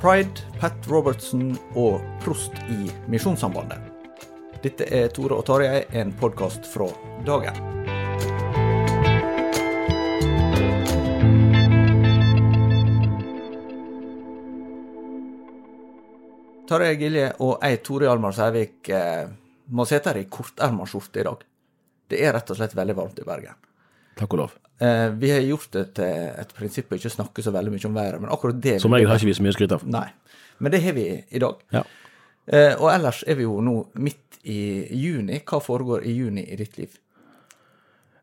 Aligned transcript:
Pride, 0.00 0.40
Pat 0.56 0.86
Robertson 0.88 1.50
og 1.76 2.00
prost 2.24 2.54
i 2.72 2.86
Misjonssambandet. 3.12 3.82
Dette 4.64 4.86
er 4.96 5.10
Tore 5.12 5.36
og 5.36 5.44
Tarjei, 5.44 5.82
en 5.92 6.14
podkast 6.16 6.64
fra 6.64 6.86
dagen. 7.26 7.58
Tarjei 16.64 16.96
Gilje 16.96 17.34
og 17.44 17.58
jeg, 17.60 17.82
Tore 17.84 18.08
Hjalmar 18.08 18.32
Sævik, 18.32 18.88
eh, 18.88 19.28
må 19.68 19.84
sette 19.84 20.14
her 20.14 20.22
i 20.22 20.30
korterma 20.32 20.88
skjorte 20.88 21.20
i 21.20 21.28
dag. 21.28 21.44
Det 22.08 22.24
er 22.24 22.32
rett 22.38 22.48
og 22.48 22.56
slett 22.56 22.72
veldig 22.72 22.96
varmt 22.96 23.20
i 23.20 23.28
Bergen. 23.28 23.69
Takk 24.20 24.36
og 24.36 24.42
lov. 24.44 24.56
Eh, 24.80 25.06
vi 25.20 25.30
har 25.32 25.44
gjort 25.44 25.72
det 25.76 25.84
til 25.96 26.24
et 26.40 26.52
prinsipp 26.56 26.92
å 26.92 26.96
ikke 26.96 27.12
snakke 27.12 27.44
så 27.44 27.52
veldig 27.52 27.72
mye 27.74 27.88
om 27.88 27.96
været, 27.96 28.20
men 28.20 28.32
akkurat 28.32 28.60
det 28.60 28.78
Som 28.80 28.94
regel 28.96 29.08
har 29.10 29.20
ikke 29.20 29.30
vi 29.30 29.36
så 29.36 29.44
mye 29.44 29.54
å 29.54 29.56
skryte 29.56 29.76
av. 29.76 29.86
Nei. 29.88 30.06
Men 30.60 30.72
det 30.72 30.82
har 30.84 30.96
vi 30.96 31.06
i 31.20 31.42
dag. 31.42 31.60
Ja. 31.72 31.84
Eh, 32.46 32.74
og 32.76 32.88
ellers 32.92 33.22
er 33.26 33.38
vi 33.38 33.46
jo 33.46 33.60
nå 33.64 33.76
midt 34.00 34.40
i 34.44 34.60
juni. 34.96 35.40
Hva 35.44 35.60
foregår 35.64 36.04
i 36.04 36.14
juni 36.16 36.44
i 36.48 36.58
ditt 36.60 36.78
liv? 36.80 36.96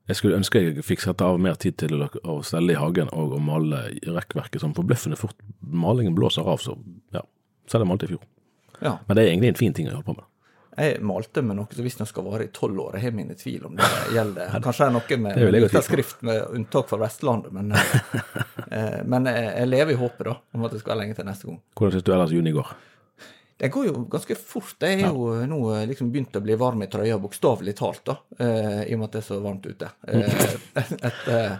Jeg 0.08 0.20
skulle 0.22 0.38
ønske 0.40 0.62
jeg 0.64 0.86
fikk 0.88 1.04
sette 1.04 1.26
av 1.26 1.38
mer 1.42 1.58
tid 1.60 1.76
til 1.82 2.00
å, 2.00 2.38
stelle 2.48 2.74
i 2.74 2.80
hagen 2.80 3.10
og 3.12 3.36
å 3.36 3.42
male 3.44 3.90
rekkverket 4.06 4.64
sånn 4.64 4.76
forbløffende 4.78 5.20
fort. 5.20 5.36
Malingen 5.60 6.16
blåser 6.16 6.48
av, 6.48 6.62
så 6.64 6.78
ja. 7.16 7.26
Selv 7.68 7.84
om 7.84 7.92
malte 7.92 8.08
i 8.08 8.14
fjor. 8.14 8.24
Ja. 8.80 8.96
Men 9.08 9.18
det 9.18 9.24
er 9.24 9.34
egentlig 9.34 9.52
en 9.52 9.60
fin 9.60 9.74
ting 9.76 9.90
å 9.90 9.98
holde 9.98 10.08
på 10.08 10.16
med. 10.16 10.30
Jeg 10.78 11.00
malte 11.02 11.42
med 11.42 11.58
noe 11.58 11.74
som 11.74 11.86
visstnok 11.88 12.10
skal 12.12 12.26
vare 12.28 12.46
i 12.46 12.52
tolv 12.54 12.84
år. 12.84 12.98
Jeg 13.00 13.08
har 13.08 13.16
mine 13.18 13.38
tvil 13.38 13.64
om 13.66 13.80
det 13.80 13.88
gjelder. 14.14 14.52
Kanskje 14.66 14.84
det 14.84 14.90
er 14.90 14.96
noe 14.98 15.18
med 15.24 15.40
Det 15.40 15.48
vil 15.48 15.58
jeg 15.58 15.64
gå 15.64 15.70
liten 15.70 15.74
tvil 15.74 15.82
på. 15.82 15.88
skrift, 15.88 16.20
med 16.30 16.44
unntak 16.60 16.92
for 16.92 17.02
Vestlandet. 17.02 17.56
Men, 17.56 17.74
eh, 17.74 19.00
men 19.16 19.32
jeg, 19.32 19.48
jeg 19.48 19.72
lever 19.72 19.96
i 19.96 19.98
håpet 20.04 20.30
da, 20.30 20.38
om 20.54 20.68
at 20.68 20.76
det 20.76 20.84
skal 20.84 20.94
være 20.94 21.02
lenge 21.02 21.18
til 21.18 21.28
neste 21.32 21.50
gang. 21.50 21.58
Hvordan 21.80 21.98
syns 21.98 22.06
du 22.06 22.14
ellers 22.14 22.38
juni 22.38 22.54
går? 22.54 22.78
Det 23.58 23.72
går 23.74 23.88
jo 23.88 24.06
ganske 24.06 24.38
fort. 24.38 24.76
Jeg 24.86 25.02
er 25.02 25.10
jo 25.10 25.32
nå 25.50 25.60
liksom 25.90 26.12
begynt 26.14 26.38
å 26.38 26.44
bli 26.46 26.54
varm 26.62 26.84
i 26.86 26.92
trøya, 26.94 27.18
bokstavelig 27.18 27.74
talt, 27.80 28.04
da, 28.06 28.20
eh, 28.38 28.84
i 28.86 28.94
og 28.94 29.02
med 29.02 29.08
at 29.08 29.18
det 29.18 29.22
er 29.24 29.28
så 29.32 29.40
varmt 29.42 29.66
ute. 29.66 29.90
Eh, 30.14 30.44
etter, 31.10 31.56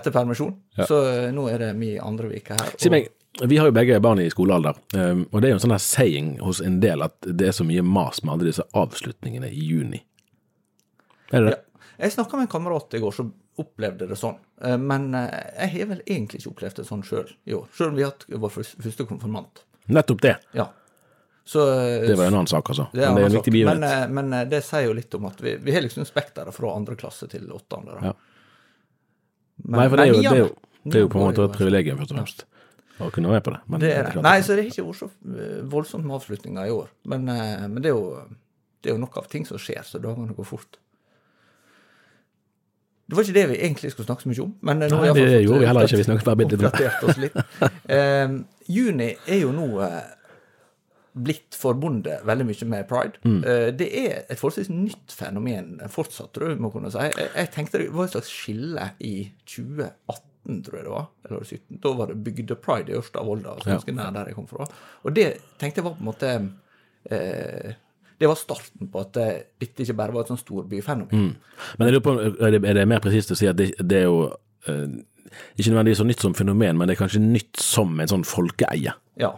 etter 0.00 0.14
permisjon. 0.16 0.54
Så 0.80 1.02
eh, 1.10 1.28
nå 1.36 1.44
er 1.52 1.66
det 1.66 1.74
min 1.76 1.98
andre 2.00 2.32
uke 2.32 2.56
her. 2.56 2.72
Si 2.80 2.92
meg, 2.92 3.12
vi 3.46 3.56
har 3.60 3.66
jo 3.70 3.72
begge 3.72 4.00
barn 4.02 4.18
i 4.20 4.30
skolealder, 4.30 4.76
um, 4.94 5.26
og 5.30 5.40
det 5.40 5.48
er 5.48 5.52
jo 5.54 5.58
en 5.60 5.62
sånn 5.64 5.74
her 5.76 5.82
saying 5.84 6.30
hos 6.44 6.60
en 6.60 6.80
del 6.82 7.02
at 7.06 7.14
det 7.26 7.48
er 7.48 7.52
så 7.56 7.64
mye 7.64 7.82
mas 7.86 8.22
med 8.24 8.34
alle 8.34 8.48
disse 8.50 8.64
avslutningene 8.76 9.48
i 9.50 9.66
juni. 9.70 10.02
Er 11.30 11.44
det 11.44 11.46
det? 11.52 11.56
Ja. 11.58 11.66
Jeg 12.00 12.12
snakka 12.16 12.36
med 12.36 12.48
en 12.48 12.52
kamerat 12.52 12.94
i 12.96 13.00
går 13.02 13.12
som 13.12 13.32
opplevde 13.60 14.06
det 14.08 14.16
sånn, 14.18 14.38
Eh, 14.60 14.76
men 14.76 15.14
eh, 15.14 15.30
jeg 15.56 15.70
har 15.72 15.86
vel 15.94 16.00
egentlig 16.04 16.40
ikke 16.42 16.50
opplevd 16.50 16.76
det 16.76 16.84
sånn 16.84 17.00
sjøl 17.06 17.30
i 17.48 17.54
år. 17.56 17.62
Sjøl 17.72 17.88
om 17.88 17.94
vi 17.96 18.02
har 18.04 18.10
hatt 18.12 18.26
vår 18.28 18.50
første 18.58 19.06
konfirmant. 19.08 19.62
Nettopp 19.88 20.20
det. 20.20 20.34
Ja. 20.52 20.66
Så 21.48 21.62
eh, 21.72 22.02
Det 22.10 22.16
var 22.18 22.26
en 22.28 22.34
annen 22.42 22.50
sak, 22.50 22.68
altså. 22.68 22.90
det 22.92 23.06
Men 23.06 23.16
det 23.16 23.22
er 23.22 23.24
en 23.24 23.30
en 23.30 23.36
viktig 23.38 23.52
begivenhet. 23.54 23.80
men, 23.80 24.02
eh, 24.02 24.08
men 24.18 24.32
eh, 24.36 24.44
det 24.50 24.60
sier 24.66 24.84
jo 24.90 24.92
litt 24.98 25.14
om 25.16 25.24
at 25.30 25.40
vi, 25.40 25.54
vi 25.64 25.72
har 25.72 25.80
liksom 25.86 26.04
spekteret 26.04 26.52
fra 26.54 26.74
andre 26.76 26.98
klasse 27.00 27.24
til 27.32 27.48
åttende. 27.56 27.96
Ja. 28.04 28.12
Men- 29.64 29.80
Nei, 29.80 29.88
for 29.88 29.96
det 29.96 30.04
er, 30.04 30.12
jo, 30.12 30.20
det, 30.20 30.30
er 30.30 30.42
jo, 30.44 30.50
det 30.84 31.00
er 31.00 31.04
jo 31.06 31.08
på 31.08 31.20
en 31.22 31.26
måte 31.30 31.44
et 31.48 31.56
privilegium, 31.56 31.98
først 32.04 32.12
og 32.12 32.20
fremst, 32.20 32.44
å 33.06 33.10
kunne 33.14 33.30
være 33.30 33.40
med 33.40 33.46
på 33.46 33.54
det. 33.54 33.80
Det 33.82 33.90
er 33.94 34.06
det. 34.08 34.22
Nei, 34.24 34.36
så 34.44 34.54
det 34.54 34.64
har 34.64 34.70
ikke 34.70 34.84
vært 34.86 35.00
så 35.00 35.08
eh, 35.32 35.56
voldsomt 35.72 36.06
med 36.06 36.18
avslutninger 36.18 36.68
i 36.68 36.74
år. 36.74 36.92
Men, 37.12 37.26
eh, 37.32 37.66
men 37.66 37.80
det, 37.80 37.90
er 37.90 37.96
jo, 37.96 38.38
det 38.80 38.92
er 38.92 38.96
jo 38.96 39.02
nok 39.02 39.18
av 39.22 39.26
ting 39.32 39.46
som 39.48 39.60
skjer, 39.60 39.82
så 39.86 40.00
dagene 40.02 40.36
går 40.36 40.48
fort. 40.48 40.78
Det 43.10 43.18
var 43.18 43.26
ikke 43.26 43.38
det 43.40 43.48
vi 43.50 43.58
egentlig 43.58 43.90
skulle 43.90 44.06
snakke 44.06 44.26
så 44.26 44.30
mye 44.30 44.44
om. 44.44 44.54
Men 44.68 44.84
eh, 44.84 44.92
nå 44.92 45.00
har 45.00 45.10
Nei, 45.10 45.16
det 45.16 45.26
fått, 45.26 45.44
gjorde 45.48 45.60
vi 45.64 45.68
heller 45.70 45.88
ikke. 45.88 46.00
Vi 46.00 46.08
snakket 46.08 46.30
bare 46.30 46.40
bitte 46.44 47.10
oss 47.10 47.20
litt. 47.24 47.42
Eh, 47.90 48.32
juni 48.70 49.10
er 49.26 49.40
jo 49.40 49.50
nå 49.50 49.66
blitt 51.20 51.56
forbundet 51.58 52.22
veldig 52.28 52.44
mye 52.46 52.66
med 52.70 52.86
pride. 52.86 53.18
Mm. 53.26 53.40
Det 53.74 53.88
er 53.98 54.12
et 54.30 54.38
forholdsvis 54.38 54.70
nytt 54.70 55.10
fenomen 55.10 55.80
fortsatt, 55.90 56.30
tror 56.36 56.52
jeg 56.52 56.60
må 56.62 56.70
kunne 56.70 56.92
si. 56.94 57.02
Jeg, 57.02 57.32
jeg 57.34 57.50
tenkte 57.56 57.80
det 57.82 57.88
var 57.90 58.06
et 58.06 58.14
slags 58.14 58.30
skille 58.30 58.86
i 59.02 59.14
2018, 59.42 60.29
tror 60.46 60.78
jeg 60.78 60.86
det 60.86 60.94
var. 60.94 61.06
Eller 61.28 61.44
17, 61.44 61.80
Da 61.82 61.92
var 61.98 62.10
det 62.10 62.24
bygdepride 62.24 62.92
i 62.92 62.98
Ørsta-Volda, 62.98 63.54
altså 63.54 63.70
ganske 63.74 63.94
nær 63.96 64.10
der 64.14 64.30
jeg 64.30 64.38
kom 64.38 64.48
fra. 64.50 64.66
Og 65.04 65.14
det 65.16 65.28
tenkte 65.60 65.80
jeg 65.80 65.84
var 65.86 65.96
på 65.98 66.04
en 66.04 66.10
måte 66.10 66.32
eh, 67.10 67.74
Det 68.20 68.28
var 68.28 68.36
starten 68.36 68.90
på 68.92 69.00
at 69.00 69.20
eh, 69.20 69.36
dette 69.60 69.84
ikke 69.84 69.96
bare 70.00 70.16
var 70.16 70.24
et 70.24 70.32
sånn 70.32 70.40
storbyfenomen. 70.40 71.28
Men 71.78 71.88
er 71.88 71.96
det, 71.96 72.02
på, 72.04 72.16
det, 72.16 72.64
er 72.64 72.80
det 72.80 72.88
mer 72.88 73.04
presist 73.04 73.32
å 73.32 73.38
si 73.38 73.48
at 73.48 73.56
det, 73.56 73.72
det 73.80 74.02
er 74.02 74.08
jo 74.08 74.26
eh, 74.68 74.98
ikke 75.56 75.70
nødvendigvis 75.70 76.02
så 76.02 76.08
nytt 76.08 76.24
som 76.26 76.34
fenomen, 76.36 76.76
men 76.76 76.88
det 76.88 76.96
er 76.96 77.04
kanskje 77.04 77.22
nytt 77.22 77.62
som 77.62 77.94
en 78.00 78.10
sånn 78.10 78.26
folkeeie? 78.28 78.96
Ja. 79.20 79.32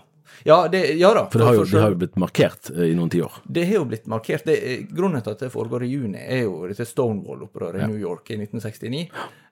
Ja, 0.44 0.68
det, 0.68 0.80
ja 0.98 1.10
da. 1.14 1.26
For 1.30 1.38
det 1.42 1.46
har 1.48 1.54
jo, 1.54 1.64
for- 1.64 1.76
det 1.76 1.82
har 1.84 1.90
jo 1.94 1.98
blitt 2.02 2.16
markert 2.18 2.70
eh, 2.74 2.88
i 2.90 2.94
noen 2.98 3.10
tiår. 3.12 3.40
Det 3.46 3.66
har 3.68 3.76
jo 3.80 3.84
blitt 3.92 4.06
markert. 4.10 4.44
Det, 4.48 4.56
grunnen 4.90 5.22
til 5.22 5.34
at 5.36 5.44
det 5.46 5.50
foregår 5.54 5.84
i 5.86 5.92
juni, 5.92 6.18
er 6.22 6.44
jo 6.46 6.62
dette 6.70 6.86
Stonewall-opprøret 6.88 7.82
i 7.84 7.90
New 7.92 8.00
York 8.00 8.30
i 8.34 8.38
1969. 8.40 9.04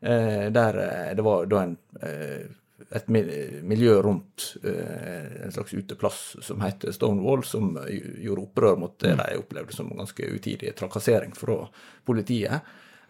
Eh, 0.03 0.49
der 0.55 0.81
eh, 0.87 1.13
det 1.19 1.23
var 1.27 1.47
da 1.51 1.63
en, 1.69 1.77
eh, 2.03 2.49
et 2.97 3.07
miljø 3.13 4.01
rundt 4.03 4.49
eh, 4.65 5.45
en 5.45 5.53
slags 5.55 5.75
uteplass 5.77 6.37
som 6.43 6.61
heter 6.65 6.91
Stonewall, 6.97 7.45
som 7.47 7.77
eh, 7.85 8.01
gjorde 8.25 8.49
opprør 8.49 8.79
mot 8.81 8.97
det 9.05 9.15
de 9.21 9.39
opplevde 9.39 9.77
som 9.77 9.93
ganske 9.95 10.27
utidig 10.33 10.73
trakassering 10.79 11.37
fra 11.39 11.61
politiet. 12.09 12.61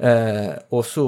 Eh, 0.00 0.52
og 0.72 0.84
så 0.88 1.02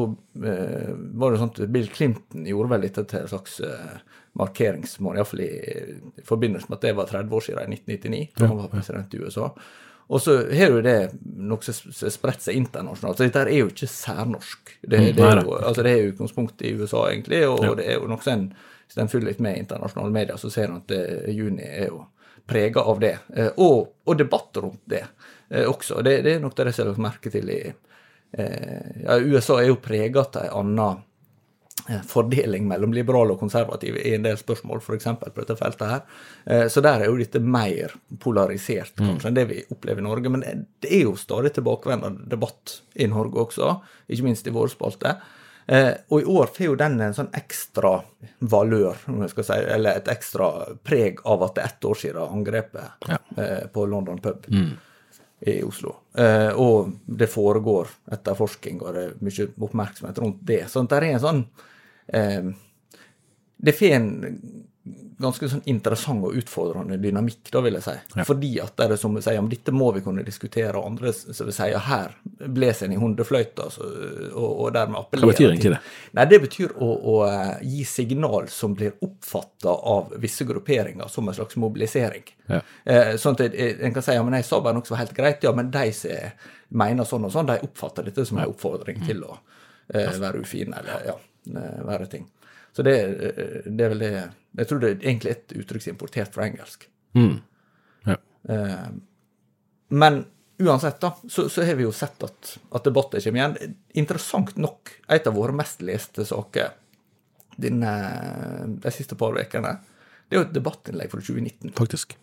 eh, 0.45 0.91
var 1.17 1.33
det 1.33 1.39
sånn 1.41 1.53
at 1.55 1.61
Bill 1.73 1.87
Clinton 1.93 2.45
gjorde 2.49 2.75
vel 2.75 2.83
dette 2.87 3.05
til 3.09 3.23
en 3.25 3.31
slags 3.31 3.55
eh, 3.65 3.95
markeringsmål, 4.39 5.17
iallfall 5.21 5.41
i, 5.45 5.53
i 6.19 6.25
forbindelse 6.27 6.69
med 6.71 6.79
at 6.79 6.85
det 6.87 6.93
var 6.97 7.07
30 7.11 7.37
år 7.37 7.41
siden, 7.47 7.73
i 7.73 7.79
1999, 7.79 8.29
da 8.39 8.47
han 8.49 8.57
var 8.63 8.69
president 8.73 9.15
i 9.15 9.21
USA. 9.23 9.51
Og 10.13 10.21
så 10.21 10.35
har 10.53 10.73
jo 10.75 10.81
det 10.85 10.97
noe 11.23 11.63
som 11.65 11.93
har 11.95 12.11
spredt 12.13 12.43
seg 12.45 12.57
internasjonalt. 12.59 13.17
Så 13.21 13.25
dette 13.29 13.45
er 13.47 13.61
jo 13.63 13.69
ikke 13.71 13.89
særnorsk. 13.89 14.73
Det, 14.83 14.99
Mm, 14.99 15.05
det, 15.17 15.25
er 15.25 15.43
jo, 15.45 15.55
altså 15.61 15.83
det 15.87 15.93
er 15.93 16.03
jo 16.03 16.11
utgangspunktet 16.13 16.67
i 16.69 16.73
USA, 16.81 17.05
egentlig, 17.13 17.43
og 17.49 17.77
det 17.79 17.87
er 17.89 17.95
jo 18.01 18.09
nok 18.11 18.23
sånn, 18.27 18.33
en- 18.49 18.55
Hvis 18.93 18.99
en 19.01 19.09
følger 19.09 19.29
litt 19.31 19.41
med 19.41 19.57
i 19.57 19.61
internasjonale 19.63 20.13
medier, 20.13 20.37
så 20.37 20.51
ser 20.53 20.65
en 20.69 20.77
at 20.77 20.87
det, 20.89 21.29
juni 21.33 21.63
er 21.65 21.87
jo 21.89 22.03
prega 22.47 22.81
av 22.83 22.99
det. 23.01 23.15
Eh, 23.35 23.49
og, 23.57 23.89
og 24.05 24.19
debatt 24.19 24.57
rundt 24.61 24.83
det 24.87 25.05
eh, 25.51 25.65
også. 25.65 26.03
Det, 26.05 26.23
det 26.25 26.35
er 26.35 26.41
nok 26.41 26.55
det 26.57 26.67
jeg 26.67 26.85
har 26.85 26.91
lagt 26.91 26.99
merke 27.01 27.31
til 27.33 27.49
i 27.49 27.73
eh, 28.33 29.03
ja, 29.07 29.17
USA 29.17 29.61
er 29.63 29.69
jo 29.71 29.77
prega 29.81 30.21
av 30.27 30.37
en 30.61 30.75
annen 30.79 30.99
eh, 30.99 31.03
fordeling 32.07 32.67
mellom 32.69 32.93
liberale 32.95 33.33
og 33.35 33.41
konservative 33.41 33.99
i 34.07 34.15
en 34.15 34.23
del 34.23 34.37
spørsmål, 34.39 34.79
f.eks. 34.81 35.05
på 35.19 35.33
dette 35.41 35.57
feltet 35.59 35.89
her. 35.91 36.03
Eh, 36.47 36.67
Så 36.69 36.81
der 36.85 37.01
er 37.03 37.07
jo 37.11 37.17
dette 37.19 37.41
mer 37.41 37.93
polarisert 38.23 38.95
kanskje 38.97 39.29
enn 39.29 39.35
det 39.39 39.47
vi 39.51 39.63
opplever 39.71 39.99
i 40.01 40.07
Norge. 40.07 40.31
Men 40.31 40.45
det 40.81 40.91
er 40.93 41.03
jo 41.09 41.17
stadig 41.17 41.53
tilbakevendende 41.57 42.29
debatt 42.31 42.81
i 42.95 43.07
Norge 43.11 43.47
også, 43.47 43.81
ikke 44.09 44.23
minst 44.29 44.47
i 44.47 44.51
vår 44.55 44.69
spalter. 44.75 45.17
Eh, 45.67 45.93
Og 46.11 46.21
i 46.23 46.25
år 46.27 46.47
får 46.55 46.65
jo 46.67 46.75
den 46.77 47.01
en 47.01 47.15
sånn 47.15 47.31
ekstra 47.35 48.03
valør, 48.41 48.97
om 49.09 49.21
jeg 49.23 49.31
skal 49.31 49.45
si, 49.45 49.59
eller 49.75 49.97
et 49.97 50.09
ekstra 50.09 50.49
preg 50.85 51.21
av 51.25 51.43
at 51.43 51.55
det 51.55 51.63
er 51.65 51.69
ett 51.75 51.85
år 51.85 51.95
siden 52.01 52.23
angrepet 52.39 53.09
Ja. 53.09 53.19
eh, 53.37 53.67
på 53.73 53.87
London 53.89 54.19
pub 54.19 54.47
i 55.47 55.63
Oslo. 55.63 55.97
Eh, 56.15 56.51
og 56.55 56.93
det 57.07 57.27
foregår 57.31 57.89
etterforsking, 58.13 58.81
og 58.83 58.95
det 58.95 59.03
er 59.05 59.15
mye 59.21 59.47
oppmerksomhet 59.59 60.19
rundt 60.19 60.39
det. 60.47 60.65
Så 60.71 60.83
det 60.87 60.97
er 60.99 61.03
en 61.15 61.21
sånn 61.21 61.41
eh, 61.47 61.69
Det 62.07 63.73
får 63.79 63.93
en 63.97 64.09
ganske 65.23 65.49
sånn 65.49 65.63
interessant 65.71 66.25
og 66.27 66.37
utfordrende 66.39 66.99
dynamikk, 67.01 67.51
da 67.55 67.63
vil 67.65 67.77
jeg 67.79 67.85
si. 67.85 68.23
Fordi 68.27 68.51
at 68.63 68.75
det 68.79 68.87
er 68.89 69.01
som 69.01 69.17
sier, 69.19 69.39
om 69.41 69.51
dette 69.51 69.75
må 69.75 69.91
vi 69.97 70.03
kunne 70.05 70.25
diskutere, 70.27 70.75
og 70.79 70.89
andre 70.91 71.13
som 71.15 71.49
vil 71.49 71.57
si 71.57 71.69
ja, 71.71 71.83
her 71.87 72.17
blåser 72.25 72.89
en 72.89 72.97
i 72.97 73.01
hundefløyta, 73.01 73.69
så, 73.73 73.89
og, 74.33 74.49
og 74.49 74.73
dermed 74.75 74.99
appellerer 75.01 75.31
Hva 75.31 75.37
betyr 75.37 75.51
egentlig 75.51 75.75
det? 75.77 75.81
Nei, 76.19 76.27
det 76.33 76.41
betyr 76.47 76.75
å, 76.75 76.91
å 77.15 77.17
eh, 77.29 77.55
gi 77.75 77.87
signal 77.89 78.51
som 78.53 78.77
blir 78.79 78.97
oppfatta 79.05 79.77
av 79.95 80.15
visse 80.23 80.47
grupperinger 80.49 81.11
som 81.13 81.31
en 81.31 81.39
slags 81.39 81.59
mobilisering. 81.63 82.27
Ja. 82.51 82.63
Eh, 82.85 83.15
sånn 83.23 83.39
at 83.39 83.55
en 83.55 83.95
kan 83.95 84.05
si 84.05 84.19
ja, 84.19 84.27
men 84.27 84.41
jeg 84.41 84.49
sa 84.49 84.63
bare 84.65 84.79
noe 84.79 84.89
som 84.89 84.97
var 84.97 85.05
helt 85.05 85.17
greit, 85.17 85.47
ja, 85.47 85.55
men 85.57 85.71
de 85.73 85.89
som 85.97 86.49
mener 86.83 87.07
sånn 87.07 87.29
og 87.29 87.35
sånn, 87.35 87.51
de 87.51 87.61
oppfatter 87.67 88.09
dette 88.09 88.25
som 88.27 88.41
en 88.41 88.49
oppfordring 88.49 89.05
til 89.05 89.27
å 89.29 89.37
eh, 89.93 90.09
være 90.19 90.41
ufin, 90.41 90.73
eller 90.73 91.05
ja, 91.13 91.19
eh, 91.49 91.81
være 91.87 92.07
ting. 92.13 92.27
Så 92.73 92.85
det, 92.87 92.97
eh, 93.03 93.65
det 93.67 93.85
er 93.85 93.93
vel 93.93 94.05
det 94.05 94.13
Jeg 94.57 94.69
tror 94.69 94.81
det 94.81 94.91
er 94.91 95.07
egentlig 95.07 95.31
et 95.33 95.55
uttrykk 95.57 95.83
som 95.83 95.91
er 95.91 95.95
importert 95.97 96.35
fra 96.35 96.47
engelsk. 96.47 96.87
Mm. 97.17 97.41
Ja. 98.09 98.17
Eh, 98.49 98.91
Men 99.89 100.25
uansett, 100.63 101.01
da, 101.01 101.15
så, 101.29 101.49
så 101.49 101.65
har 101.65 101.75
vi 101.75 101.87
jo 101.87 101.93
sett 101.93 102.23
at, 102.23 102.57
at 102.73 102.85
debatter 102.85 103.21
kommer 103.25 103.41
igjen. 103.41 103.77
Interessant 103.99 104.57
nok, 104.57 104.93
et 105.09 105.27
av 105.27 105.35
våre 105.35 105.53
mest 105.57 105.83
leste 105.83 106.25
saker 106.29 106.71
denne, 107.61 107.91
de 108.81 108.93
siste 108.95 109.17
par 109.19 109.37
ukene, 109.37 109.75
det 110.29 110.37
er 110.37 110.41
jo 110.41 110.47
et 110.47 110.55
debattinnlegg 110.55 111.11
fra 111.13 111.21
2019. 111.21 111.73
Faktisk. 111.77 112.15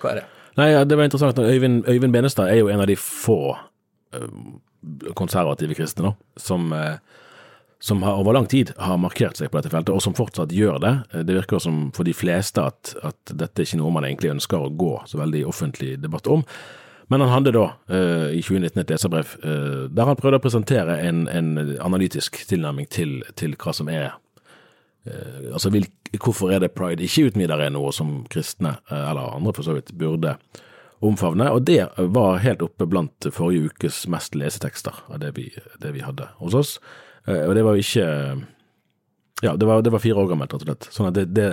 Hva 0.00 0.12
er 0.12 0.20
det? 0.20 0.28
Nei, 0.56 0.68
det 0.84 0.96
var 0.96 1.08
interessant. 1.08 1.38
Øyvind, 1.38 1.82
Øyvind 1.88 2.14
Benestad 2.14 2.48
er 2.52 2.60
jo 2.62 2.70
en 2.72 2.80
av 2.80 2.88
de 2.88 2.96
få 2.96 3.40
konservative 5.18 5.76
kristne 5.76 6.08
da, 6.08 6.14
som, 6.40 6.70
som 7.80 8.02
har, 8.02 8.18
over 8.20 8.32
lang 8.32 8.46
tid 8.46 8.72
har 8.76 8.98
markert 9.00 9.38
seg 9.40 9.48
på 9.50 9.56
dette 9.56 9.72
feltet, 9.72 9.94
og 9.94 10.02
som 10.04 10.14
fortsatt 10.16 10.52
gjør 10.52 10.80
det. 10.84 10.92
Eh, 11.14 11.24
Det 11.24 11.38
virker 11.38 11.62
som 11.62 11.88
for 11.96 12.04
de 12.04 12.12
fleste 12.12 12.60
at, 12.60 12.94
at 13.02 13.32
dette 13.32 13.62
er 13.62 13.68
ikke 13.68 13.80
noe 13.80 13.94
man 13.94 14.04
egentlig 14.04 14.34
ønsker 14.34 14.60
å 14.60 14.72
gå 14.76 14.92
så 15.08 15.20
veldig 15.20 15.46
offentlig 15.48 15.94
debatt 16.02 16.28
om. 16.28 16.44
Men 17.10 17.24
han 17.24 17.32
hadde 17.32 17.54
da 17.56 17.64
eh, 17.88 18.36
i 18.36 18.42
2019 18.44 18.82
et 18.84 18.92
leserbrev 18.92 19.32
eh, 19.42 19.86
der 19.90 20.10
han 20.10 20.18
prøvde 20.20 20.38
å 20.38 20.44
presentere 20.44 21.00
en, 21.08 21.24
en 21.26 21.54
analytisk 21.80 22.42
tilnærming 22.46 22.86
til, 22.92 23.22
til 23.34 23.56
hva 23.56 23.76
som 23.76 23.88
er 23.92 24.12
Altså 25.50 25.70
hvorfor 26.20 26.50
er 26.52 26.60
det 26.60 26.74
pride 26.76 27.00
ikke 27.00 27.30
uten 27.30 27.40
videre 27.40 27.64
er 27.64 27.72
noe 27.72 27.88
som 27.96 28.18
kristne, 28.30 28.74
eller 28.92 29.32
andre 29.32 29.54
for 29.56 29.64
så 29.64 29.72
vidt, 29.72 29.94
burde 29.96 30.34
omfavne, 31.00 31.46
og 31.50 31.64
det 31.64 31.86
var 32.12 32.42
helt 32.44 32.60
oppe 32.62 32.84
blant 32.88 33.26
forrige 33.32 33.70
ukes 33.70 34.02
mest 34.12 34.34
lesetekster 34.36 34.98
av 35.08 35.20
det 35.22 35.30
vi, 35.38 35.46
det 35.80 35.94
vi 35.94 36.02
hadde 36.04 36.26
hos 36.42 36.54
oss. 36.54 36.74
Eh, 37.26 37.46
Og 37.48 37.54
det 37.56 37.64
var 37.64 37.78
ikke 37.80 38.06
Ja, 39.42 39.54
det 39.56 39.64
var, 39.66 39.80
det 39.80 39.92
var 39.92 40.02
fire 40.04 40.20
år 40.20 40.28
gammelt, 40.28 40.52
rett 40.52 40.60
og 40.60 40.68
slett. 40.68 40.88
Sånn 40.92 41.08
at 41.08 41.14
det, 41.16 41.30
det 41.32 41.46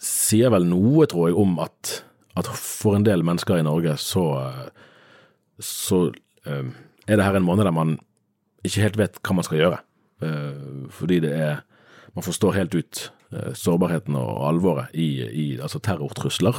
sier 0.00 0.48
vel 0.52 0.64
noe, 0.64 1.04
tror 1.06 1.28
jeg, 1.28 1.36
om 1.36 1.58
at, 1.60 2.02
at 2.40 2.48
for 2.56 2.96
en 2.96 3.04
del 3.04 3.20
mennesker 3.24 3.58
i 3.60 3.66
Norge 3.66 3.98
så, 4.00 4.24
så 5.60 6.06
eh, 6.48 6.70
er 7.06 7.20
det 7.20 7.26
her 7.26 7.36
en 7.36 7.44
måned 7.44 7.68
der 7.68 7.76
man 7.76 7.98
ikke 8.64 8.80
helt 8.86 8.96
vet 8.96 9.20
hva 9.20 9.36
man 9.36 9.44
skal 9.44 9.60
gjøre. 9.60 9.82
Eh, 10.24 10.88
fordi 10.96 11.20
det 11.26 11.34
er 11.36 11.62
Man 12.16 12.24
forstår 12.24 12.54
helt 12.56 12.74
ut 12.74 13.10
sårbarheten 13.52 14.14
og 14.16 14.38
alvoret 14.48 14.94
i, 14.96 15.20
i 15.20 15.46
altså 15.60 15.76
terrortrusler. 15.84 16.56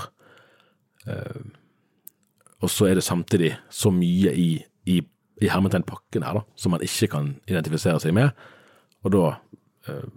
Og 2.63 2.71
så 2.73 2.87
er 2.89 2.97
det 2.97 3.05
samtidig 3.05 3.51
så 3.69 3.91
mye 3.93 4.33
i, 4.33 4.49
i, 4.89 4.97
i 5.41 5.51
hermetegnpakken 5.51 6.25
her 6.25 6.39
da, 6.39 6.45
som 6.57 6.73
man 6.73 6.81
ikke 6.85 7.11
kan 7.13 7.35
identifisere 7.45 7.99
seg 8.01 8.15
med. 8.17 8.31
Og 9.05 9.13
da 9.13 9.25
eh, 9.87 10.07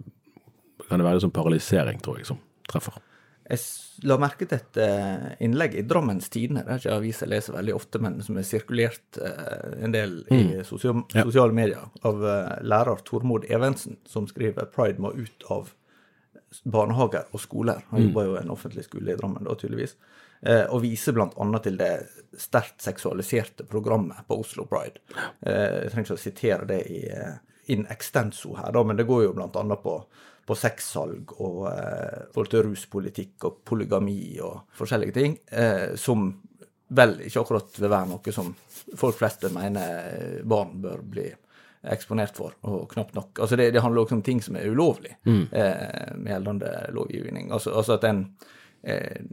kan 0.87 0.99
det 0.99 1.07
være 1.07 1.21
sånn 1.23 1.35
paralysering, 1.35 2.01
tror 2.01 2.17
jeg, 2.19 2.27
som 2.31 2.41
treffer. 2.69 2.97
Jeg 3.51 3.59
la 4.07 4.15
merke 4.21 4.47
til 4.47 4.57
et 4.57 4.77
eh, 4.79 5.27
innlegg 5.45 5.75
i 5.77 5.83
Drammens 5.87 6.29
Tidende, 6.31 6.63
det 6.65 6.73
er 6.73 6.81
ikke 6.81 6.95
avis 6.97 7.19
jeg 7.21 7.31
leser 7.33 7.55
veldig 7.57 7.73
ofte, 7.75 7.99
men 8.01 8.17
som 8.25 8.37
er 8.39 8.47
sirkulert 8.47 9.19
eh, 9.21 9.83
en 9.85 9.93
del 9.93 10.21
i 10.31 10.41
sosial, 10.67 11.03
Ja. 11.13 11.25
sosiale 11.27 11.55
medier, 11.57 11.83
av 12.07 12.23
eh, 12.25 12.53
lærer 12.63 13.03
Tormod 13.07 13.45
Evensen, 13.51 13.97
som 14.07 14.27
skriver 14.29 14.69
'Pride 14.71 15.03
må 15.03 15.13
ut 15.13 15.45
av 15.51 15.73
barnehager 16.65 17.27
og 17.31 17.43
skoler'. 17.43 17.83
Han 17.91 18.07
jobber 18.07 18.25
jo 18.25 18.35
i 18.35 18.41
en 18.41 18.53
offentlig 18.55 18.85
skole 18.87 19.13
i 19.13 19.19
Drammen, 19.19 19.43
da, 19.43 19.55
tydeligvis. 19.55 19.95
Eh, 20.41 20.65
og 20.73 20.81
viser 20.81 21.19
annet 21.21 21.63
til 21.67 21.77
det 21.77 21.91
sterkt 22.39 22.81
seksualiserte 22.81 23.65
programmet 23.69 24.23
på 24.27 24.39
Oslo 24.41 24.65
Pride. 24.69 25.01
Eh, 25.45 25.85
jeg 25.85 25.91
trenger 25.93 26.07
ikke 26.07 26.17
å 26.17 26.25
sitere 26.25 26.69
det 26.69 26.81
i 26.89 27.01
eh, 27.13 27.35
in 27.71 27.85
extenso 27.93 28.55
her, 28.57 28.71
da, 28.73 28.83
men 28.83 28.97
det 28.97 29.05
går 29.09 29.25
jo 29.27 29.33
annet 29.37 29.83
på, 29.83 29.93
på 30.45 30.57
sexsalg 30.57 31.35
og 31.37 31.67
eh, 31.69 32.23
forhold 32.33 32.53
til 32.53 32.65
ruspolitikk 32.65 33.45
og 33.47 33.61
polygami 33.67 34.39
og 34.41 34.73
forskjellige 34.77 35.17
ting, 35.19 35.37
eh, 35.51 35.93
som 35.95 36.31
vel 36.91 37.19
ikke 37.23 37.45
akkurat 37.45 37.77
vil 37.77 37.93
være 37.93 38.09
noe 38.09 38.33
som 38.35 38.49
folk 38.97 39.15
fleste 39.15 39.53
mener 39.53 40.41
barn 40.43 40.73
bør 40.83 41.05
bli 41.13 41.29
eksponert 41.93 42.35
for, 42.37 42.57
og 42.67 42.89
knapt 42.91 43.15
nok. 43.15 43.39
Altså 43.41 43.57
det, 43.57 43.71
det 43.73 43.81
handler 43.81 44.03
også 44.03 44.17
om 44.19 44.25
ting 44.25 44.41
som 44.43 44.57
er 44.57 44.69
ulovlig 44.69 45.15
eh, 45.25 46.11
med 46.17 46.33
gjeldende 46.33 46.73
lovgivning. 46.93 47.49
Altså, 47.53 47.73
altså 47.77 47.95
at 47.97 48.05
en 48.09 48.25
eh, 48.83 49.23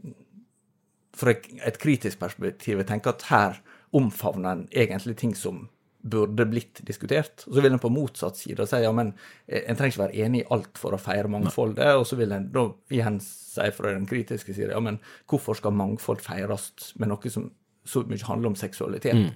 fra 1.19 1.35
et, 1.35 1.81
kritisk 1.83 2.21
perspektiv 2.21 2.85
tenker 2.87 3.15
at 3.17 3.27
her 3.33 3.59
omfavner 3.97 4.53
en 4.53 4.65
egentlig 4.71 5.17
ting 5.19 5.35
som 5.37 5.67
burde 6.09 6.47
blitt 6.47 6.81
diskutert. 6.87 7.43
Og 7.49 7.57
så 7.57 7.63
vil 7.65 7.75
en 7.75 7.83
på 7.83 7.91
motsatt 7.93 8.39
side 8.39 8.67
si 8.71 8.81
ja, 8.85 8.91
men 8.95 9.13
eh, 9.47 9.65
en 9.67 9.79
trenger 9.79 9.95
ikke 9.95 10.05
være 10.05 10.27
enig 10.27 10.43
i 10.45 10.49
alt 10.55 10.79
for 10.79 10.95
å 10.95 11.01
feire 11.03 11.31
mangfoldet. 11.33 11.91
Og 11.99 12.07
så 12.09 12.19
vil 12.21 12.35
en 12.37 12.49
da 12.55 12.69
igjen 12.95 13.19
si 13.25 13.71
fra 13.75 13.93
den 13.95 14.07
kritiske 14.09 14.55
side 14.55 14.75
ja, 14.75 14.83
men 14.85 15.01
hvorfor 15.31 15.59
skal 15.59 15.75
mangfold 15.77 16.23
feires 16.25 16.93
med 17.01 17.11
noe 17.13 17.33
som 17.35 17.51
så 17.89 18.05
mye 18.07 18.29
handler 18.29 18.53
om 18.53 18.59
seksualitet? 18.59 19.33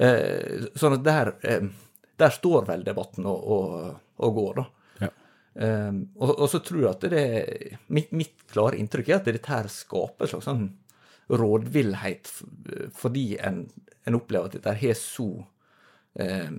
Eh, 0.00 0.68
sånn 0.78 0.98
at 0.98 1.04
der, 1.04 1.32
eh, 1.48 1.64
der 2.20 2.34
står 2.34 2.68
vel 2.68 2.84
debatten 2.86 3.26
og, 3.28 3.40
og, 3.56 3.96
og 4.22 4.36
går, 4.36 4.60
da. 4.60 4.66
Ja. 5.06 5.10
Eh, 5.66 5.96
og, 6.20 6.34
og 6.36 6.46
så 6.52 6.60
tror 6.64 6.84
jeg 6.84 6.92
at 6.92 7.08
det 7.12 7.24
mitt, 7.88 8.12
mitt 8.16 8.46
klare 8.52 8.78
inntrykk 8.80 9.10
er 9.10 9.18
at 9.18 9.28
dette 9.32 9.50
her 9.50 9.68
skaper 9.72 10.28
et 10.28 10.34
slags 10.34 10.48
sånn 10.48 10.68
rådvillhet 11.30 12.30
fordi 12.96 13.24
en, 13.38 13.64
en 14.08 14.18
opplever 14.18 14.50
at 14.50 14.56
dette 14.58 14.74
har 14.80 14.96
så 14.98 15.28
eh, 16.18 16.50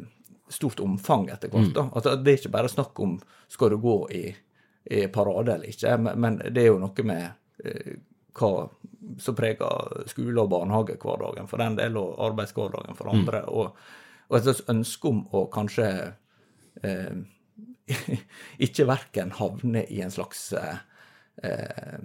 stort 0.51 0.80
omfang 0.84 1.28
etter 1.32 1.51
hvert. 1.51 1.74
da. 1.75 1.88
At 1.96 2.08
det 2.24 2.32
er 2.34 2.40
ikke 2.40 2.54
bare 2.54 2.72
snakk 2.72 3.00
om 3.04 3.18
skal 3.51 3.74
du 3.74 3.80
gå 3.84 3.98
i, 4.16 4.24
i 4.92 5.06
parade 5.12 5.56
eller 5.56 5.72
ikke, 5.72 5.98
men, 5.98 6.20
men 6.20 6.40
det 6.48 6.66
er 6.66 6.72
jo 6.72 6.80
noe 6.82 7.08
med 7.08 7.28
eh, 7.66 7.98
hva 8.38 8.54
som 9.20 9.36
preger 9.36 10.06
skole 10.12 10.44
og 10.44 10.51
barnehage 10.51 10.96
hverdagen 11.01 11.50
for 11.50 11.62
den 11.62 11.75
del, 11.80 11.98
og 12.00 12.16
arbeidshverdagen 12.30 12.98
for 12.98 13.12
andre. 13.12 13.44
Og, 13.50 13.75
og 14.30 14.38
et 14.38 14.48
slags 14.48 14.63
ønske 14.72 15.10
om 15.10 15.24
å 15.36 15.46
kanskje 15.51 15.90
eh, 16.86 17.22
ikke 18.66 18.88
verken 18.90 19.34
havne 19.40 19.84
i 19.90 20.01
en 20.06 20.13
slags 20.13 20.51
eh, 20.58 20.84
eh, 21.44 21.98